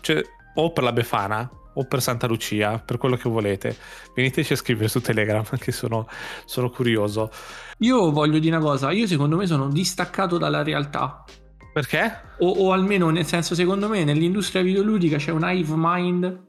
cioè, 0.00 0.22
o, 0.54 0.72
per 0.72 0.84
la 0.84 0.92
Befana 0.92 1.50
o 1.74 1.84
per 1.86 2.00
Santa 2.00 2.26
Lucia, 2.26 2.78
per 2.78 2.98
quello 2.98 3.16
che 3.16 3.28
volete. 3.28 3.76
Veniteci 4.14 4.52
a 4.52 4.56
scrivere 4.56 4.88
su 4.88 5.00
Telegram, 5.00 5.44
che 5.58 5.72
sono, 5.72 6.06
sono 6.44 6.70
curioso. 6.70 7.30
Io 7.78 8.10
voglio 8.10 8.38
dire 8.38 8.56
una 8.56 8.64
cosa, 8.64 8.90
io 8.90 9.06
secondo 9.06 9.36
me 9.36 9.46
sono 9.46 9.68
distaccato 9.68 10.38
dalla 10.38 10.62
realtà. 10.62 11.24
Perché? 11.72 12.36
O, 12.38 12.48
o, 12.50 12.72
almeno 12.72 13.10
nel 13.10 13.26
senso, 13.26 13.54
secondo 13.54 13.88
me, 13.88 14.04
nell'industria 14.04 14.62
videoludica 14.62 15.16
c'è 15.16 15.32
un 15.32 15.42
hive 15.44 15.74
mind 15.76 16.42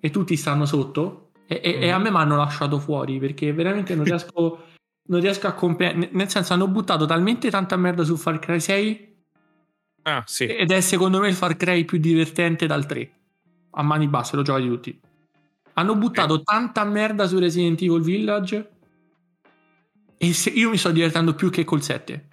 e 0.00 0.10
tutti 0.10 0.36
stanno 0.36 0.66
sotto. 0.66 1.29
E, 1.50 1.60
e, 1.64 1.78
mm. 1.78 1.82
e 1.82 1.90
a 1.90 1.98
me 1.98 2.12
mi 2.12 2.16
hanno 2.16 2.36
lasciato 2.36 2.78
fuori 2.78 3.18
perché 3.18 3.52
veramente 3.52 3.96
non 3.96 4.04
riesco, 4.04 4.66
non 5.08 5.20
riesco 5.20 5.48
a 5.48 5.52
comprendere. 5.52 6.10
Nel 6.12 6.28
senso, 6.28 6.52
hanno 6.52 6.68
buttato 6.68 7.06
talmente 7.06 7.50
tanta 7.50 7.76
merda 7.76 8.04
su 8.04 8.16
Far 8.16 8.38
Cry 8.38 8.60
6. 8.60 9.16
Ah, 10.02 10.22
sì. 10.26 10.46
Ed 10.46 10.70
è 10.70 10.80
secondo 10.80 11.18
me 11.18 11.26
il 11.26 11.34
Far 11.34 11.56
Cry 11.56 11.84
più 11.84 11.98
divertente 11.98 12.68
dal 12.68 12.86
3. 12.86 13.12
A 13.70 13.82
mani 13.82 14.06
basse, 14.06 14.36
lo 14.36 14.42
giocati 14.42 14.68
tutti. 14.68 15.00
Hanno 15.72 15.96
buttato 15.96 16.36
eh. 16.36 16.42
tanta 16.44 16.84
merda 16.84 17.26
su 17.26 17.36
Resident 17.40 17.82
Evil 17.82 18.00
Village. 18.00 18.70
E 20.18 20.32
io 20.54 20.70
mi 20.70 20.76
sto 20.76 20.92
divertendo 20.92 21.34
più 21.34 21.50
che 21.50 21.64
col 21.64 21.82
7. 21.82 22.28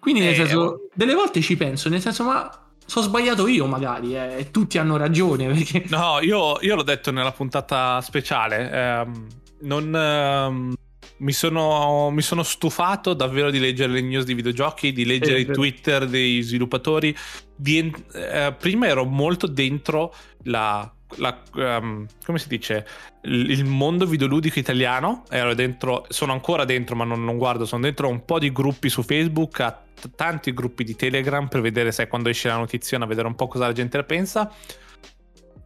Quindi, 0.00 0.22
nel 0.22 0.32
eh, 0.32 0.36
senso, 0.36 0.58
oh. 0.58 0.88
delle 0.94 1.12
volte 1.12 1.42
ci 1.42 1.58
penso, 1.58 1.90
nel 1.90 2.00
senso, 2.00 2.24
ma 2.24 2.61
sono 2.92 3.06
sbagliato 3.06 3.46
io 3.46 3.66
magari, 3.66 4.14
eh, 4.14 4.40
e 4.40 4.50
tutti 4.50 4.76
hanno 4.76 4.98
ragione. 4.98 5.46
Perché... 5.46 5.84
No, 5.88 6.18
io, 6.20 6.58
io, 6.60 6.74
l'ho 6.74 6.82
detto 6.82 7.10
nella 7.10 7.32
puntata 7.32 8.02
speciale, 8.02 8.70
ehm, 8.70 9.26
non... 9.60 9.96
Ehm, 9.96 10.74
mi 11.16 11.32
sono, 11.32 12.10
mi 12.10 12.20
sono, 12.20 12.42
stufato 12.42 13.14
davvero 13.14 13.50
di 13.50 13.60
leggere 13.60 13.92
le 13.92 14.00
news 14.02 14.24
di 14.24 14.34
videogiochi, 14.34 14.92
di 14.92 15.04
leggere 15.04 15.40
i 15.40 15.46
Twitter 15.46 16.06
dei 16.06 16.42
sviluppatori. 16.42 17.16
Di, 17.54 17.94
eh, 18.12 18.54
prima 18.58 18.88
ero 18.88 19.04
molto 19.04 19.46
dentro 19.46 20.12
la 20.42 20.92
la, 21.16 21.40
um, 21.54 22.06
come 22.24 22.38
si 22.38 22.48
dice? 22.48 22.86
Il, 23.22 23.64
mondo 23.64 24.06
videoludico 24.06 24.58
italiano 24.58 25.24
ero 25.30 25.54
dentro 25.54 26.04
sono 26.08 26.32
ancora 26.32 26.64
dentro 26.64 26.96
ma 26.96 27.04
non, 27.04 27.24
non, 27.24 27.38
guardo 27.38 27.64
sono 27.64 27.82
dentro 27.82 28.08
un 28.08 28.24
po' 28.24 28.38
di 28.38 28.50
gruppi 28.50 28.88
su 28.88 29.02
facebook 29.02 29.60
a 29.60 29.70
t- 29.72 30.10
tanti 30.14 30.52
gruppi 30.52 30.84
di 30.84 30.96
telegram 30.96 31.48
per 31.48 31.60
vedere 31.60 31.92
se 31.92 32.08
quando 32.08 32.28
esce 32.28 32.48
la 32.48 32.56
notizia 32.56 32.98
a 32.98 33.06
vedere 33.06 33.26
un 33.26 33.34
po' 33.34 33.48
cosa 33.48 33.66
la 33.66 33.72
gente 33.72 33.96
ne 33.96 34.04
pensa. 34.04 34.52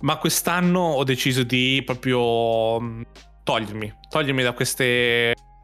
Ma 0.00 0.16
quest'anno 0.16 0.80
ho 0.80 1.04
deciso 1.04 1.42
di 1.42 1.82
proprio 1.84 2.80
mm, 2.80 3.02
togliermi 3.42 3.94
togliermi 4.10 4.42
da 4.42 4.52
queste 4.52 4.84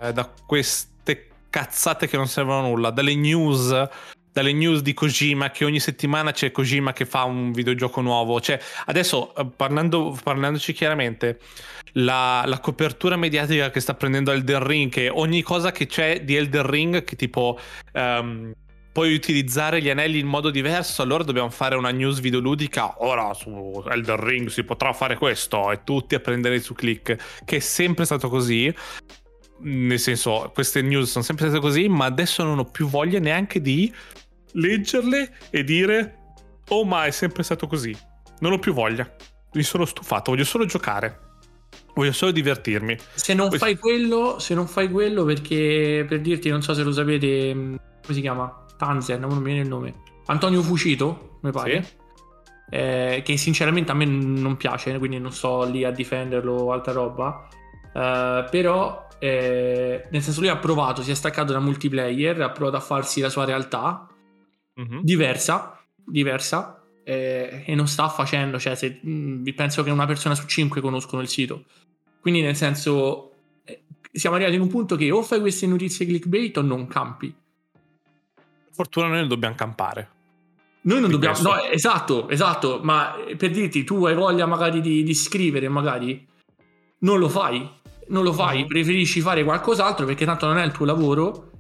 eh, 0.01 0.13
da 0.13 0.33
queste 0.47 1.29
cazzate 1.51 2.09
che 2.09 2.17
non 2.17 2.27
servono 2.27 2.61
a 2.61 2.69
nulla 2.69 2.91
dalle 2.91 3.15
news 3.15 3.89
dalle 4.33 4.53
news 4.53 4.81
di 4.81 4.95
Kojima 4.95 5.51
che 5.51 5.65
ogni 5.65 5.81
settimana 5.81 6.33
c'è 6.33 6.51
Kojima 6.51 6.93
che 6.93 7.05
fa 7.05 7.25
un 7.25 7.53
videogioco 7.53 8.01
nuovo. 8.01 8.41
Cioè, 8.41 8.59
adesso 8.87 9.35
eh, 9.35 9.47
parlando, 9.55 10.19
parlandoci 10.23 10.73
chiaramente, 10.73 11.39
la, 11.95 12.43
la, 12.47 12.59
copertura 12.59 13.17
mediatica 13.17 13.71
che 13.71 13.81
sta 13.81 13.95
prendendo 13.95 14.33
Elden 14.33 14.67
Ring, 14.67 14.91
che 14.91 15.09
ogni 15.09 15.43
cosa 15.43 15.73
che 15.73 15.87
c'è 15.87 16.23
di 16.23 16.37
Elden 16.37 16.67
Ring, 16.67 17.05
che 17.05 17.17
tipo 17.17 17.59
um, 17.93 18.53
puoi 18.93 19.15
utilizzare 19.15 19.81
gli 19.81 19.91
anelli 19.91 20.19
in 20.19 20.27
modo 20.27 20.51
diverso, 20.51 21.03
allora 21.03 21.25
dobbiamo 21.25 21.51
fare 21.51 21.77
una 21.77 21.91
news 21.91 22.21
videoludica. 22.21 23.05
Ora 23.05 23.33
su 23.35 23.83
Elden 23.87 24.25
Ring 24.25 24.49
si 24.49 24.65
potrà 24.65 24.93
fare 24.93 25.17
questo 25.17 25.71
e 25.71 25.81
tutti 25.85 26.15
a 26.15 26.21
prendere 26.21 26.61
su 26.61 26.75
click, 26.75 27.43
che 27.45 27.57
è 27.57 27.61
sempre 27.61 28.05
stato 28.05 28.29
così. 28.29 28.75
Nel 29.63 29.99
senso, 29.99 30.51
queste 30.53 30.83
news 30.83 31.11
sono 31.11 31.25
sempre 31.25 31.47
state 31.47 31.61
così, 31.61 31.89
ma 31.89 32.05
adesso 32.05 32.43
non 32.43 32.59
ho 32.59 32.65
più 32.65 32.89
voglia 32.89 33.19
neanche 33.19 33.61
di 33.61 33.93
leggerle 34.53 35.33
e 35.51 35.65
dire 35.65 36.17
oh 36.69 36.85
ma 36.85 37.05
è 37.05 37.11
sempre 37.11 37.43
stato 37.43 37.67
così. 37.67 37.97
Non 38.41 38.53
ho 38.53 38.59
più 38.59 38.73
voglia. 38.73 39.11
Mi 39.53 39.63
sono 39.63 39.85
stufato, 39.85 40.31
voglio 40.31 40.45
solo 40.45 40.65
giocare. 40.65 41.31
Voglio 41.95 42.13
solo 42.13 42.33
divertirmi. 42.33 42.97
Se 43.15 43.35
non 43.35 43.51
fai 43.51 43.77
quello, 43.77 44.39
se 44.39 44.55
non 44.55 44.67
fai 44.67 44.91
quello 44.91 45.25
perché 45.25 46.05
per 46.09 46.21
dirti, 46.21 46.49
non 46.49 46.63
so 46.63 46.73
se 46.73 46.83
lo 46.83 46.93
sapete, 46.93 47.55
mm, 47.55 47.75
come 48.03 48.15
si 48.15 48.21
chiama? 48.21 48.65
Tanzen, 48.79 49.21
non 49.21 49.37
mi 49.37 49.45
viene 49.45 49.61
il 49.61 49.69
nome. 49.69 49.95
Antonio 50.27 50.63
Fucito, 50.63 51.39
mi 51.43 51.51
pare. 51.51 51.83
Sì. 51.83 52.01
Eh, 52.71 53.23
che 53.23 53.37
sinceramente 53.37 53.93
a 53.93 53.95
me 53.95 54.07
non 54.07 54.57
piace, 54.57 54.97
quindi 54.99 55.19
non 55.19 55.33
sto 55.33 55.65
lì 55.65 55.85
a 55.85 55.91
difenderlo 55.91 56.55
o 56.55 56.73
altra 56.73 56.93
roba. 56.93 57.47
Uh, 57.93 58.49
però 58.51 59.09
eh, 59.23 60.09
nel 60.11 60.21
senso 60.21 60.41
lui 60.41 60.49
ha 60.49 60.57
provato, 60.57 61.01
si 61.03 61.13
è 61.13 61.15
staccato 61.15 61.53
da 61.53 61.61
multiplayer, 61.61 62.41
ha 62.41 62.51
provato 62.51 62.77
a 62.77 62.81
farsi 62.81 63.21
la 63.21 63.29
sua 63.29 63.45
realtà 63.45 64.09
mm-hmm. 64.81 64.99
diversa, 65.01 65.81
diversa 66.05 66.83
eh, 67.05 67.63
e 67.65 67.75
non 67.77 67.87
sta 67.87 68.09
facendo, 68.09 68.59
cioè 68.59 68.75
se, 68.75 68.99
mh, 69.01 69.11
mm, 69.11 69.49
penso 69.55 69.85
che 69.85 69.91
una 69.91 70.07
persona 70.07 70.35
su 70.35 70.47
cinque 70.47 70.81
conoscono 70.81 71.23
il 71.23 71.29
sito. 71.29 71.67
Quindi 72.21 72.41
nel 72.41 72.57
senso 72.57 73.33
eh, 73.65 73.83
siamo 74.11 74.35
arrivati 74.35 74.57
in 74.57 74.63
un 74.63 74.69
punto 74.69 74.97
che 74.97 75.09
o 75.13 75.23
fai 75.23 75.39
queste 75.39 75.69
notizie 75.69 76.05
clickbait 76.05 76.57
o 76.57 76.63
non 76.63 76.89
campi. 76.89 77.33
Fortuna 78.73 79.07
noi 79.07 79.19
non 79.19 79.29
dobbiamo 79.29 79.55
campare. 79.55 80.11
Noi 80.81 81.01
non 81.01 81.11
dobbiamo, 81.11 81.37
questo. 81.37 81.55
no, 81.55 81.63
esatto, 81.69 82.29
esatto, 82.29 82.81
ma 82.83 83.15
per 83.37 83.53
dirti, 83.53 83.85
tu 83.85 84.05
hai 84.05 84.17
voglia 84.17 84.47
magari 84.47 84.81
di, 84.81 85.05
di 85.05 85.15
scrivere, 85.15 85.69
magari 85.69 86.27
non 86.99 87.21
lo 87.21 87.29
fai, 87.29 87.81
non 88.13 88.23
lo 88.23 88.33
fai, 88.33 88.59
mm-hmm. 88.59 88.67
preferisci 88.67 89.21
fare 89.21 89.43
qualcos'altro 89.43 90.07
perché 90.07 90.25
tanto 90.25 90.47
non 90.47 90.59
è 90.59 90.65
il 90.65 90.73
tuo 90.73 90.85
lavoro 90.85 91.51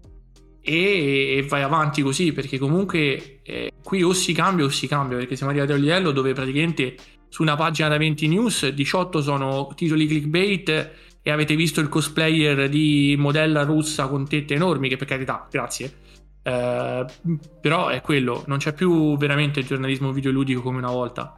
e, 0.60 1.36
e 1.38 1.46
vai 1.48 1.62
avanti 1.62 2.02
così 2.02 2.32
perché 2.32 2.58
comunque 2.58 3.40
eh, 3.42 3.72
qui 3.82 4.02
o 4.02 4.12
si 4.12 4.32
cambia 4.32 4.64
o 4.64 4.68
si 4.68 4.86
cambia 4.86 5.16
perché 5.16 5.34
siamo 5.34 5.50
arrivati 5.50 5.72
a 5.72 5.74
un 5.74 5.80
livello 5.80 6.12
dove 6.12 6.32
praticamente 6.34 6.94
su 7.28 7.42
una 7.42 7.56
pagina 7.56 7.88
da 7.88 7.96
20 7.96 8.28
news 8.28 8.68
18 8.68 9.22
sono 9.22 9.72
titoli 9.74 10.06
clickbait 10.06 10.90
e 11.22 11.30
avete 11.30 11.56
visto 11.56 11.80
il 11.80 11.88
cosplayer 11.88 12.68
di 12.68 13.16
modella 13.18 13.62
russa 13.62 14.06
con 14.08 14.28
tette 14.28 14.54
enormi 14.54 14.88
che 14.88 14.96
per 14.96 15.06
carità 15.06 15.46
grazie. 15.50 16.00
Eh, 16.42 17.04
però 17.60 17.88
è 17.88 18.00
quello 18.00 18.42
non 18.46 18.58
c'è 18.58 18.72
più 18.74 19.16
veramente 19.16 19.60
il 19.60 19.66
giornalismo 19.66 20.12
videoludico 20.12 20.60
come 20.60 20.78
una 20.78 20.90
volta. 20.90 21.34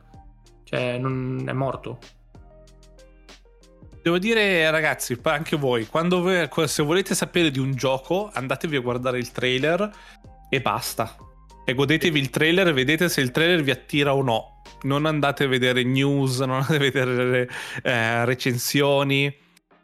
Cioè 0.65 0.99
non 0.99 1.45
è 1.47 1.53
morto 1.53 1.99
Devo 4.05 4.19
dire, 4.19 4.71
ragazzi, 4.71 5.19
anche 5.23 5.57
voi, 5.57 5.87
quando 5.87 6.51
se 6.67 6.83
volete 6.83 7.15
sapere 7.15 7.51
di 7.51 7.59
un 7.59 7.75
gioco, 7.75 8.31
andatevi 8.31 8.77
a 8.77 8.81
guardare 8.81 9.17
il 9.17 9.33
trailer 9.33 9.91
e 10.51 10.61
basta. 10.61 11.17
E 11.65 11.73
godetevi 11.73 12.21
il 12.21 12.29
trailer 12.29 12.69
e 12.69 12.73
vedete 12.75 13.09
se 13.09 13.23
il 13.23 13.31
trailer 13.31 13.63
vi 13.63 13.71
attira 13.71 14.15
o 14.15 14.21
no. 14.21 14.61
Non 14.83 15.07
andate 15.07 15.45
a 15.45 15.49
vedere 15.49 15.85
news, 15.85 16.41
non 16.41 16.57
andate 16.57 16.77
a 16.77 16.79
vedere 16.81 17.49
eh, 17.83 18.27
recensioni. 18.27 19.35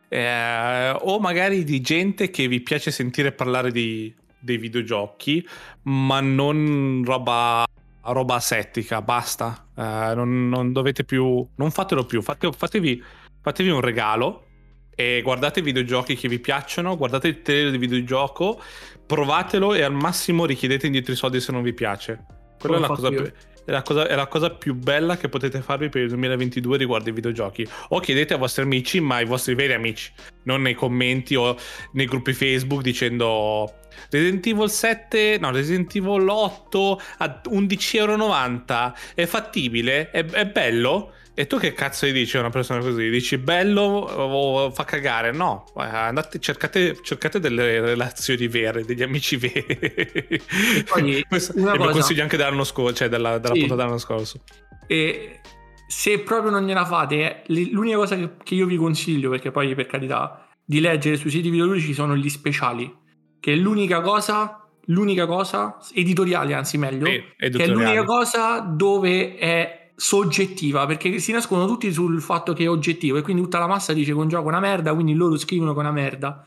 Eh, 0.07 0.95
o 1.01 1.19
magari 1.19 1.65
di 1.65 1.81
gente 1.81 2.29
che 2.29 2.47
vi 2.47 2.61
piace 2.61 2.91
sentire 2.91 3.33
parlare 3.33 3.73
di, 3.73 4.15
dei 4.39 4.59
videogiochi, 4.59 5.49
ma 5.85 6.21
non 6.21 7.03
roba, 7.07 7.65
roba 8.03 8.35
asettica, 8.35 9.01
basta. 9.01 9.69
Eh, 9.75 10.13
non, 10.15 10.51
non, 10.51 10.73
dovete 10.73 11.05
più. 11.05 11.43
Non 11.55 11.71
fatelo 11.71 12.05
più. 12.05 12.21
Fate, 12.21 12.53
fatevi 12.53 13.03
fatevi 13.42 13.70
un 13.70 13.81
regalo 13.81 14.46
e 14.94 15.22
guardate 15.22 15.61
i 15.61 15.62
videogiochi 15.62 16.14
che 16.14 16.29
vi 16.29 16.38
piacciono, 16.38 16.96
guardate 16.96 17.29
il 17.29 17.42
trailer 17.42 17.70
di 17.70 17.79
videogioco, 17.79 18.61
provatelo 19.07 19.72
e 19.74 19.83
al 19.83 19.94
massimo 19.94 20.44
richiedete 20.44 20.87
indietro 20.87 21.12
i 21.12 21.16
soldi 21.16 21.40
se 21.40 21.53
non 21.53 21.62
vi 21.62 21.72
piace. 21.72 22.24
Quella 22.59 22.76
è 22.76 22.81
la, 22.81 22.87
cosa 22.88 23.09
più, 23.09 23.22
è, 23.22 23.70
la 23.70 23.83
cosa, 23.83 24.07
è 24.07 24.14
la 24.14 24.26
cosa 24.26 24.50
più 24.50 24.74
bella 24.74 25.16
che 25.16 25.31
potete 25.31 25.62
farvi 25.62 25.88
per 25.88 26.03
il 26.03 26.09
2022 26.09 26.76
riguardo 26.76 27.09
ai 27.09 27.14
videogiochi. 27.14 27.66
O 27.88 28.00
chiedete 28.00 28.35
ai 28.35 28.38
vostri 28.38 28.62
amici, 28.62 29.00
ma 29.00 29.16
ai 29.16 29.24
vostri 29.24 29.55
veri 29.55 29.72
amici, 29.72 30.12
non 30.42 30.61
nei 30.61 30.74
commenti 30.74 31.35
o 31.35 31.57
nei 31.92 32.05
gruppi 32.05 32.35
Facebook 32.35 32.83
dicendo 32.83 33.72
Resident 34.11 34.46
Evil 34.46 34.68
7, 34.68 35.38
no, 35.40 35.50
Resident 35.50 35.94
Evil 35.94 36.29
8 36.29 37.00
a 37.18 37.40
11,90€ 37.48 38.92
è 39.14 39.24
fattibile? 39.24 40.11
È, 40.11 40.24
è 40.24 40.46
bello? 40.46 41.14
E 41.40 41.46
tu 41.46 41.57
che 41.57 41.72
cazzo 41.72 42.05
gli 42.07 42.12
dici 42.12 42.37
a 42.37 42.40
una 42.40 42.50
persona 42.50 42.81
così? 42.81 43.09
Dici 43.09 43.38
bello 43.38 43.81
o 43.81 44.70
fa 44.72 44.85
cagare? 44.85 45.33
No, 45.33 45.64
andate, 45.74 46.38
cercate, 46.38 46.98
cercate 47.03 47.40
delle 47.40 47.81
relazioni 47.81 48.46
vere, 48.46 48.85
degli 48.85 49.03
amici 49.03 49.38
veri. 49.38 49.64
E 49.64 50.85
poi, 50.87 51.24
Questo 51.26 51.57
è 51.57 51.61
mio 51.62 51.92
consiglio 51.92 52.20
anche 52.20 52.37
dell'anno 52.37 52.62
scorso, 52.62 52.94
cioè 52.94 53.09
della, 53.09 53.38
della 53.38 53.55
sì. 53.55 53.61
puntata 53.61 53.81
dell'anno 53.81 53.98
scorso. 53.98 54.42
E 54.87 55.40
se 55.88 56.18
proprio 56.18 56.50
non 56.50 56.66
gliela 56.66 56.85
fate, 56.85 57.44
l'unica 57.46 57.96
cosa 57.96 58.35
che 58.42 58.55
io 58.55 58.66
vi 58.66 58.76
consiglio, 58.76 59.31
perché 59.31 59.50
poi 59.50 59.74
per 59.74 59.87
carità, 59.87 60.46
di 60.62 60.79
leggere 60.79 61.16
sui 61.16 61.31
siti 61.31 61.48
videoludici 61.48 61.94
sono 61.94 62.14
gli 62.18 62.29
speciali, 62.29 62.94
che 63.40 63.55
è 63.55 63.57
l'unica 63.57 64.03
cosa 64.03 64.57
l'unica 64.87 65.26
cosa 65.26 65.79
editoriale 65.94 66.53
anzi 66.55 66.76
meglio 66.76 67.07
sì, 67.07 67.22
che 67.37 67.62
è 67.62 67.66
l'unica 67.68 68.03
cosa 68.03 68.59
dove 68.61 69.37
è 69.37 69.80
soggettiva 70.01 70.87
perché 70.87 71.19
si 71.19 71.31
nascono 71.31 71.67
tutti 71.67 71.93
sul 71.93 72.23
fatto 72.23 72.55
che 72.55 72.65
è 72.65 72.71
oggettivo 72.71 73.19
e 73.19 73.21
quindi 73.21 73.43
tutta 73.43 73.59
la 73.59 73.67
massa 73.67 73.93
dice 73.93 74.13
che 74.13 74.19
un 74.19 74.29
gioco 74.29 74.47
è 74.47 74.49
una 74.49 74.59
merda 74.59 74.95
quindi 74.95 75.13
loro 75.13 75.37
scrivono 75.37 75.73
che 75.73 75.77
è 75.77 75.83
una 75.83 75.93
merda 75.93 76.43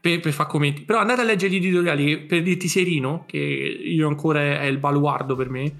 per, 0.00 0.18
per 0.18 0.32
fare 0.32 0.48
commenti 0.48 0.82
però 0.82 0.98
andate 0.98 1.20
a 1.20 1.24
leggere 1.24 1.52
gli 1.52 1.56
editoriali 1.58 2.18
per 2.22 2.42
dirti 2.42 2.66
Serino 2.66 3.22
che 3.24 3.38
io 3.38 4.08
ancora 4.08 4.40
è, 4.40 4.64
il 4.64 4.78
baluardo 4.78 5.36
per 5.36 5.48
me 5.48 5.72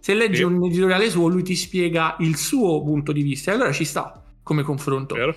se 0.00 0.14
leggi 0.14 0.38
sì. 0.38 0.42
un 0.42 0.64
editoriale 0.64 1.08
suo 1.10 1.28
lui 1.28 1.44
ti 1.44 1.54
spiega 1.54 2.16
il 2.18 2.36
suo 2.36 2.82
punto 2.82 3.12
di 3.12 3.22
vista 3.22 3.52
e 3.52 3.54
allora 3.54 3.70
ci 3.70 3.84
sta 3.84 4.20
come 4.42 4.64
confronto 4.64 5.14
Vero. 5.14 5.36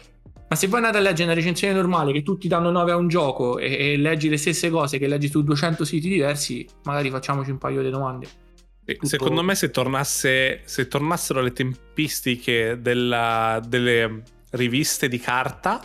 ma 0.49 0.55
se 0.55 0.65
voi 0.65 0.77
andate 0.77 0.97
a 0.97 1.01
leggere 1.01 1.25
una 1.25 1.35
recensione 1.35 1.75
normale 1.75 2.13
che 2.13 2.23
tutti 2.23 2.47
danno 2.47 2.71
9 2.71 2.91
a 2.91 2.95
un 2.95 3.07
gioco 3.07 3.59
e, 3.59 3.91
e 3.91 3.97
leggi 3.97 4.27
le 4.27 4.37
stesse 4.37 4.71
cose 4.71 4.97
che 4.97 5.05
leggi 5.05 5.27
su 5.27 5.43
200 5.43 5.85
siti 5.85 6.09
diversi 6.09 6.65
magari 6.85 7.11
facciamoci 7.11 7.51
un 7.51 7.59
paio 7.59 7.83
di 7.83 7.91
domande 7.91 8.43
tutto... 8.93 9.07
Secondo 9.07 9.43
me 9.43 9.55
se, 9.55 9.71
tornasse, 9.71 10.61
se 10.63 10.87
tornassero 10.87 11.41
le 11.41 11.51
tempistiche 11.51 12.79
della, 12.79 13.61
delle 13.65 14.21
riviste 14.51 15.07
di 15.07 15.19
carta 15.19 15.81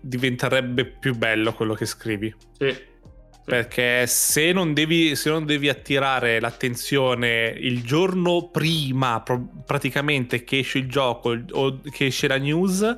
diventerebbe 0.00 0.84
più 0.84 1.14
bello 1.14 1.54
quello 1.54 1.74
che 1.74 1.86
scrivi. 1.86 2.34
Sì. 2.58 2.92
Perché 3.44 4.06
se 4.06 4.52
non, 4.52 4.72
devi, 4.72 5.14
se 5.16 5.28
non 5.28 5.44
devi 5.44 5.68
attirare 5.68 6.40
l'attenzione 6.40 7.54
il 7.56 7.82
giorno 7.82 8.48
prima, 8.50 9.22
praticamente 9.66 10.44
che 10.44 10.60
esce 10.60 10.78
il 10.78 10.88
gioco 10.88 11.38
o 11.50 11.80
che 11.90 12.06
esce 12.06 12.28
la 12.28 12.38
news, 12.38 12.94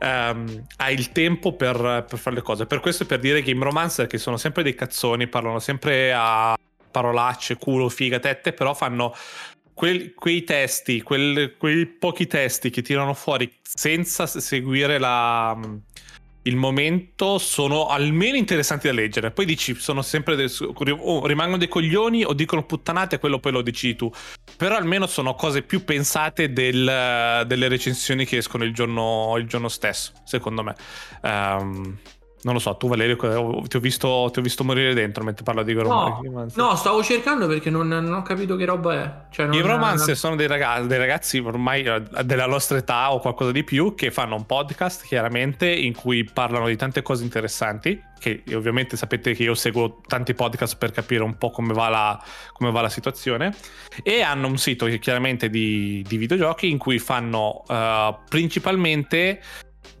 Um, 0.00 0.66
hai 0.78 0.92
il 0.92 1.12
tempo 1.12 1.54
per, 1.54 2.04
per, 2.06 2.18
fare 2.18 2.36
le 2.36 2.42
cose. 2.42 2.66
Per 2.66 2.80
questo 2.80 3.04
è 3.04 3.06
per 3.06 3.20
dire 3.20 3.40
Game 3.40 3.64
Romancer 3.64 4.06
che 4.06 4.18
sono 4.18 4.36
sempre 4.36 4.62
dei 4.62 4.74
cazzoni, 4.74 5.28
parlano 5.28 5.60
sempre 5.60 6.12
a 6.12 6.54
parolacce, 6.94 7.56
culo, 7.56 7.88
figa, 7.88 8.20
tette, 8.20 8.52
però 8.52 8.72
fanno 8.72 9.12
quei, 9.74 10.14
quei 10.14 10.44
testi, 10.44 11.02
quel, 11.02 11.56
quei 11.58 11.86
pochi 11.86 12.28
testi 12.28 12.70
che 12.70 12.82
tirano 12.82 13.14
fuori 13.14 13.52
senza 13.60 14.26
seguire 14.26 14.98
la, 14.98 15.58
il 16.42 16.56
momento 16.56 17.38
sono 17.38 17.88
almeno 17.88 18.36
interessanti 18.36 18.86
da 18.86 18.92
leggere. 18.92 19.32
Poi 19.32 19.44
dici, 19.44 19.74
sono 19.74 20.02
sempre 20.02 20.36
dei, 20.36 20.48
oh, 20.98 21.26
rimangono 21.26 21.58
dei 21.58 21.68
coglioni 21.68 22.24
o 22.24 22.32
dicono 22.32 22.64
puttanate, 22.64 23.18
quello 23.18 23.40
poi 23.40 23.52
lo 23.52 23.62
decidi 23.62 23.96
tu. 23.96 24.12
Però 24.56 24.76
almeno 24.76 25.06
sono 25.06 25.34
cose 25.34 25.62
più 25.62 25.84
pensate 25.84 26.52
del, 26.52 27.44
delle 27.46 27.68
recensioni 27.68 28.24
che 28.24 28.36
escono 28.36 28.62
il 28.62 28.72
giorno, 28.72 29.34
il 29.38 29.46
giorno 29.46 29.68
stesso, 29.68 30.12
secondo 30.24 30.62
me. 30.62 30.74
Um, 31.22 31.98
non 32.44 32.54
lo 32.54 32.60
so, 32.60 32.76
tu 32.76 32.88
Valerio, 32.88 33.16
ti 33.66 33.76
ho 33.76 33.80
visto, 33.80 34.28
ti 34.30 34.38
ho 34.38 34.42
visto 34.42 34.64
morire 34.64 34.92
dentro 34.92 35.24
mentre 35.24 35.42
parla 35.44 35.62
di 35.62 35.72
no, 35.72 36.46
no, 36.54 36.74
stavo 36.76 37.02
cercando 37.02 37.46
perché 37.46 37.70
non, 37.70 37.88
non, 37.88 38.12
ho 38.12 38.22
capito 38.22 38.54
che 38.56 38.66
roba 38.66 38.94
è. 38.94 39.14
Cioè, 39.30 39.48
I 39.54 39.60
romance 39.62 40.12
è... 40.12 40.14
sono 40.14 40.36
dei 40.36 40.46
ragazzi, 40.46 40.86
dei 40.86 40.98
ragazzi 40.98 41.38
ormai 41.38 41.84
eh, 41.84 42.02
della 42.22 42.46
nostra 42.46 42.76
età 42.76 43.12
o 43.12 43.18
qualcosa 43.18 43.50
di 43.50 43.64
più 43.64 43.94
che 43.94 44.10
fanno 44.10 44.36
un 44.36 44.44
podcast 44.44 45.06
chiaramente 45.06 45.66
in 45.70 45.94
cui 45.94 46.24
parlano 46.24 46.66
di 46.66 46.76
tante 46.76 47.00
cose 47.00 47.24
interessanti. 47.24 48.12
Che 48.24 48.42
ovviamente 48.54 48.96
sapete 48.96 49.34
che 49.34 49.42
io 49.42 49.54
seguo 49.54 50.00
tanti 50.06 50.34
podcast 50.34 50.78
per 50.78 50.92
capire 50.92 51.22
un 51.22 51.36
po' 51.36 51.50
come 51.50 51.74
va 51.74 51.88
la, 51.88 52.24
come 52.52 52.70
va 52.70 52.82
la 52.82 52.88
situazione. 52.88 53.54
E 54.02 54.20
hanno 54.20 54.48
un 54.48 54.58
sito 54.58 54.86
chiaramente 54.86 55.48
di, 55.48 56.04
di 56.06 56.16
videogiochi 56.18 56.70
in 56.70 56.78
cui 56.78 56.98
fanno 56.98 57.64
uh, 57.66 58.16
principalmente 58.28 59.40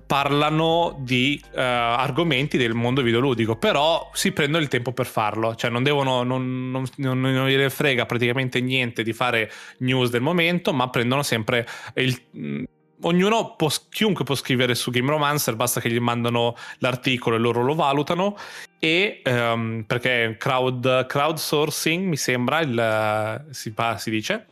parlano 0.06 0.96
di 1.00 1.40
uh, 1.42 1.58
argomenti 1.58 2.56
del 2.56 2.74
mondo 2.74 3.02
videoludico, 3.02 3.56
però 3.56 4.10
si 4.12 4.32
prendono 4.32 4.62
il 4.62 4.68
tempo 4.68 4.92
per 4.92 5.06
farlo, 5.06 5.54
cioè 5.54 5.70
non 5.70 5.82
devono, 5.82 6.22
non, 6.22 6.70
non, 6.70 6.84
non, 6.96 7.20
non 7.20 7.48
gliene 7.48 7.70
frega 7.70 8.06
praticamente 8.06 8.60
niente 8.60 9.02
di 9.02 9.12
fare 9.12 9.50
news 9.78 10.10
del 10.10 10.22
momento, 10.22 10.72
ma 10.72 10.88
prendono 10.88 11.22
sempre 11.22 11.66
il... 11.94 12.20
Mm, 12.36 12.64
ognuno 13.00 13.54
può, 13.56 13.68
chiunque 13.90 14.24
può 14.24 14.34
scrivere 14.34 14.74
su 14.74 14.90
Game 14.90 15.10
Romancer, 15.10 15.56
basta 15.56 15.80
che 15.80 15.90
gli 15.90 15.98
mandano 15.98 16.56
l'articolo 16.78 17.36
e 17.36 17.38
loro 17.38 17.62
lo 17.62 17.74
valutano. 17.74 18.36
E 18.78 19.22
um, 19.24 19.84
perché 19.86 20.36
crowd, 20.38 21.06
crowdsourcing 21.06 22.06
mi 22.06 22.16
sembra 22.16 22.60
il, 22.60 23.46
si, 23.50 23.72
si 23.96 24.10
dice 24.10 24.46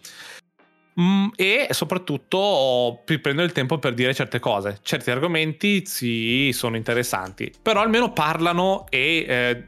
Mm, 1.01 1.29
e 1.37 1.69
soprattutto 1.71 3.03
prendere 3.05 3.47
il 3.47 3.53
tempo 3.53 3.79
per 3.79 3.95
dire 3.95 4.13
certe 4.13 4.39
cose. 4.39 4.79
Certi 4.83 5.11
argomenti 5.11 5.87
sì, 5.87 6.51
sono 6.53 6.77
interessanti, 6.77 7.53
però 7.63 7.81
almeno 7.81 8.13
parlano 8.13 8.87
e 8.91 9.25
eh, 9.27 9.65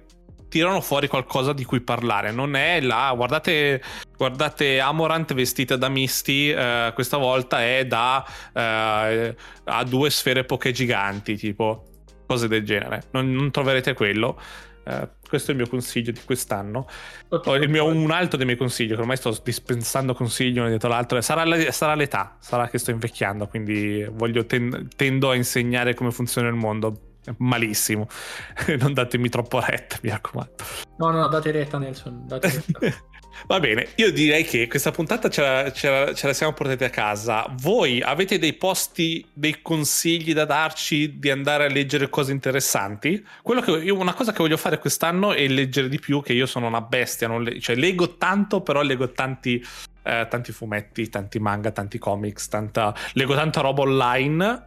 tirano 0.49 0.81
fuori 0.81 1.09
qualcosa 1.09 1.53
di 1.53 1.65
cui 1.65 1.81
parlare. 1.81 2.31
Non 2.31 2.55
è 2.55 2.81
là, 2.81 3.13
guardate, 3.17 3.83
guardate 4.17 4.81
Amorant 4.81 5.33
vestita 5.33 5.77
da 5.77 5.89
Misty, 5.89 6.51
eh, 6.51 6.93
questa 6.95 7.17
volta 7.17 7.65
è 7.65 7.87
da 7.87 8.25
eh, 8.53 9.35
a 9.65 9.85
due 9.85 10.11
sfere 10.11 10.45
poche 10.45 10.73
giganti, 10.73 11.37
tipo 11.37 11.85
cose 12.27 12.49
del 12.49 12.65
genere. 12.65 13.05
Non, 13.13 13.33
non 13.33 13.51
troverete 13.51 13.95
quello. 13.95 14.39
Uh, 14.85 15.09
questo 15.27 15.51
è 15.51 15.55
il 15.55 15.61
mio 15.61 15.69
consiglio 15.69 16.13
di 16.13 16.21
quest'anno. 16.25 16.87
Okay, 17.29 17.67
mio, 17.67 17.87
un 17.87 18.11
altro 18.11 18.37
dei 18.37 18.47
miei 18.47 18.59
consigli, 18.59 18.95
che 18.95 19.01
ormai 19.01 19.17
sto 19.17 19.37
dispensando 19.43 20.15
consigli 20.15 20.59
uno 20.59 20.69
dietro 20.69 20.89
l'altro, 20.89 21.21
sarà, 21.21 21.45
sarà, 21.71 21.95
l'età, 21.95 22.37
sarà 22.41 22.69
che 22.69 22.79
sto 22.79 22.91
invecchiando, 22.91 23.47
quindi 23.47 24.07
voglio 24.13 24.45
ten, 24.47 24.89
tendo 24.95 25.31
a 25.31 25.35
insegnare 25.35 25.95
come 25.95 26.11
funziona 26.11 26.49
il 26.49 26.55
mondo. 26.55 27.14
Malissimo, 27.39 28.09
non 28.79 28.93
datemi 28.93 29.29
troppo 29.29 29.61
retta, 29.61 29.99
mi 30.03 30.11
raccomando. 30.11 30.53
No, 30.99 31.11
no, 31.11 31.29
date 31.29 31.51
retta, 31.51 31.79
Nelson. 31.79 32.27
Date 32.27 32.49
retta. 32.49 32.97
Va 33.47 33.61
bene, 33.61 33.89
io 33.97 34.13
direi 34.13 34.45
che 34.45 34.69
questa 34.69 34.91
puntata 34.91 35.29
ce 35.29 35.43
la, 35.43 35.73
ce, 35.73 35.91
la, 35.91 36.15
ce 36.15 36.27
la, 36.27 36.33
siamo 36.33 36.53
portati 36.53 36.85
a 36.85 36.91
casa. 36.91 37.47
Voi 37.61 38.01
avete 38.01 38.39
dei 38.39 38.55
posti, 38.55 39.27
dei 39.33 39.61
consigli 39.61 40.33
da 40.33 40.45
darci 40.45 41.19
di 41.19 41.31
andare 41.31 41.65
a 41.65 41.69
leggere 41.69 42.09
cose 42.09 42.33
interessanti? 42.33 43.25
Quello 43.43 43.61
che 43.61 43.73
io, 43.73 43.99
una 43.99 44.15
cosa 44.15 44.33
che 44.33 44.39
voglio 44.39 44.57
fare 44.57 44.79
quest'anno 44.79 45.33
è 45.33 45.47
leggere 45.49 45.89
di 45.89 45.99
più, 45.99 46.23
che 46.23 46.33
io 46.33 46.47
sono 46.47 46.67
una 46.67 46.81
bestia, 46.81 47.29
le, 47.39 47.61
cioè 47.61 47.77
leggo 47.77 48.17
tanto, 48.17 48.63
però 48.63 48.83
leggo 48.83 49.11
tanti, 49.11 49.63
eh, 50.03 50.27
tanti 50.31 50.53
fumetti, 50.53 51.09
tanti 51.09 51.39
manga, 51.39 51.71
tanti 51.71 51.99
comics, 51.99 52.49
tanta, 52.49 52.95
leggo 53.13 53.35
tanta 53.35 53.61
roba 53.61 53.83
online, 53.83 54.65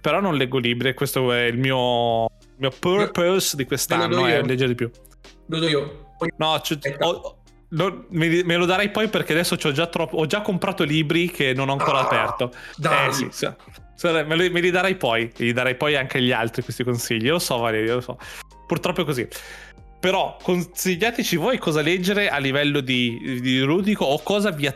però 0.00 0.20
non 0.20 0.36
leggo 0.36 0.58
libri 0.58 0.88
e 0.88 0.94
questo 0.94 1.32
è 1.32 1.42
il 1.42 1.58
mio, 1.58 2.28
mio 2.56 2.70
purpose 2.78 3.56
di 3.56 3.64
quest'anno, 3.64 4.26
è 4.26 4.42
leggere 4.42 4.68
di 4.68 4.74
più. 4.74 4.90
Lo 5.46 5.58
do 5.58 5.68
io. 5.68 6.14
No, 6.36 6.58
c- 6.62 6.78
ho, 6.98 7.40
lo, 7.70 8.06
me, 8.10 8.42
me, 8.44 8.56
lo 8.56 8.66
darai 8.66 8.90
poi 8.90 9.08
perché 9.08 9.32
adesso 9.32 9.54
ho 9.54 9.72
già, 9.72 9.86
troppo, 9.86 10.16
ho 10.18 10.26
già 10.26 10.40
comprato 10.40 10.84
libri 10.84 11.30
che 11.30 11.52
non 11.54 11.68
ho 11.68 11.72
ancora 11.72 11.98
ah, 11.98 12.04
aperto. 12.04 12.52
Dai. 12.76 13.08
Eh 13.08 13.12
sì, 13.12 13.28
sì. 13.30 13.48
Me, 14.02 14.36
li, 14.36 14.48
me 14.48 14.60
li 14.60 14.70
darai 14.70 14.96
poi, 14.96 15.30
li 15.36 15.52
darai 15.52 15.76
poi 15.76 15.94
anche 15.96 16.18
agli 16.18 16.32
altri 16.32 16.62
questi 16.62 16.84
consigli. 16.84 17.28
Lo 17.28 17.38
so, 17.38 17.58
Valerio, 17.58 17.96
lo 17.96 18.00
so. 18.00 18.18
Purtroppo 18.66 19.02
è 19.02 19.04
così. 19.04 19.28
Però 20.00 20.38
consigliateci 20.42 21.36
voi 21.36 21.58
cosa 21.58 21.82
leggere 21.82 22.30
a 22.30 22.38
livello 22.38 22.80
di, 22.80 23.38
di 23.40 23.60
ludico 23.60 24.06
o 24.06 24.22
cosa 24.22 24.50
vi 24.50 24.66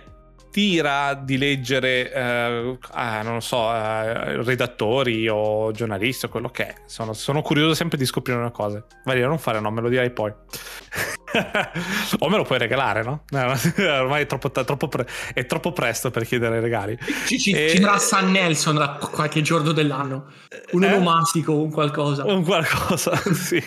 attira 0.54 1.14
di 1.14 1.36
leggere, 1.36 2.12
eh, 2.12 2.78
ah, 2.92 3.22
non 3.22 3.34
lo 3.34 3.40
so, 3.40 3.74
eh, 3.74 4.40
redattori 4.42 5.28
o 5.28 5.72
giornalisti 5.72 6.26
o 6.26 6.28
quello 6.28 6.48
che 6.48 6.66
è. 6.68 6.74
Sono, 6.86 7.12
sono 7.12 7.42
curioso 7.42 7.74
sempre 7.74 7.98
di 7.98 8.06
scoprire 8.06 8.38
una 8.38 8.52
cosa. 8.52 8.84
Valerio, 9.04 9.26
non 9.26 9.38
fare 9.38 9.58
no, 9.58 9.72
me 9.72 9.80
lo 9.80 9.88
dirai 9.88 10.12
poi. 10.12 10.32
o 12.20 12.28
me 12.28 12.36
lo 12.36 12.44
puoi 12.44 12.58
regalare, 12.58 13.02
no? 13.02 13.24
ormai 13.32 14.22
è 14.22 14.26
troppo, 14.26 14.52
troppo 14.52 14.86
pre- 14.86 15.08
è 15.34 15.44
troppo, 15.44 15.72
presto 15.72 16.12
per 16.12 16.24
chiedere 16.24 16.60
regali. 16.60 16.96
Ci, 17.26 17.40
ci, 17.40 17.50
e... 17.50 17.70
ci 17.70 17.80
darà 17.80 17.98
San 17.98 18.30
Nelson 18.30 18.76
da 18.76 18.98
qualche 19.10 19.42
giorno 19.42 19.72
dell'anno. 19.72 20.26
Un 20.70 20.84
eh? 20.84 20.92
onomastico, 20.92 21.56
un 21.56 21.72
qualcosa. 21.72 22.24
Un 22.26 22.44
qualcosa, 22.44 23.16
sì. 23.34 23.60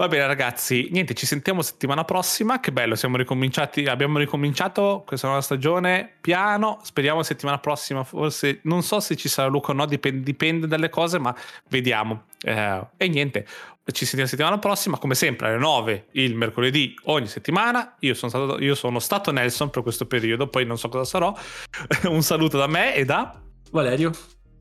Va 0.00 0.08
bene 0.08 0.26
ragazzi, 0.26 0.88
niente, 0.92 1.12
ci 1.12 1.26
sentiamo 1.26 1.60
settimana 1.60 2.06
prossima, 2.06 2.58
che 2.58 2.72
bello, 2.72 2.94
siamo 2.94 3.18
ricominciati, 3.18 3.84
abbiamo 3.84 4.16
ricominciato 4.16 5.02
questa 5.06 5.26
nuova 5.26 5.42
stagione 5.42 6.14
piano, 6.22 6.78
speriamo 6.82 7.22
settimana 7.22 7.58
prossima, 7.58 8.02
forse 8.02 8.60
non 8.62 8.82
so 8.82 8.98
se 9.00 9.14
ci 9.14 9.28
sarà 9.28 9.48
Luca 9.48 9.72
o 9.72 9.74
no, 9.74 9.84
dipende, 9.84 10.22
dipende 10.22 10.66
dalle 10.66 10.88
cose, 10.88 11.18
ma 11.18 11.36
vediamo. 11.68 12.22
Eh, 12.42 12.80
e 12.96 13.08
niente, 13.08 13.46
ci 13.92 14.06
sentiamo 14.06 14.26
settimana 14.26 14.58
prossima, 14.58 14.96
come 14.96 15.14
sempre 15.14 15.48
alle 15.48 15.58
9 15.58 16.06
il 16.12 16.34
mercoledì 16.34 16.94
ogni 17.02 17.26
settimana. 17.26 17.96
Io 17.98 18.14
sono 18.14 18.30
stato, 18.30 18.58
io 18.58 18.74
sono 18.74 19.00
stato 19.00 19.30
Nelson 19.32 19.68
per 19.68 19.82
questo 19.82 20.06
periodo, 20.06 20.46
poi 20.46 20.64
non 20.64 20.78
so 20.78 20.88
cosa 20.88 21.04
sarò. 21.04 21.36
Un 22.08 22.22
saluto 22.22 22.56
da 22.56 22.68
me 22.68 22.94
e 22.94 23.04
da 23.04 23.38
Valerio. 23.70 24.12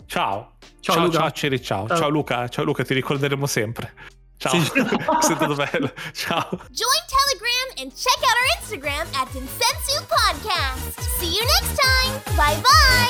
Ciao. 0.06 0.56
Ciao, 0.82 0.96
ciao 0.96 1.06
Luca. 1.06 1.18
Ciao, 1.20 1.32
Ceri, 1.32 1.62
ciao. 1.62 1.88
ciao. 1.88 1.98
ciao 1.98 2.10
Luca, 2.10 2.50
ciao 2.50 2.66
Luca, 2.66 2.84
ti 2.84 2.94
ricorderemo 2.94 3.46
sempre. 3.46 3.94
Ciao, 4.40 4.54
sì. 4.54 4.72
è. 4.80 5.94
Ciao. 6.16 6.48
Join 6.72 7.04
Telegram 7.12 7.68
and 7.80 7.92
check 7.94 8.18
out 8.24 8.36
our 8.40 8.48
Instagram 8.58 9.06
at 9.14 9.28
Insensu 9.36 10.02
Podcast. 10.08 10.96
See 11.20 11.36
you 11.36 11.44
next 11.44 11.76
time. 11.78 12.22
Bye 12.38 12.58
bye. 12.64 13.10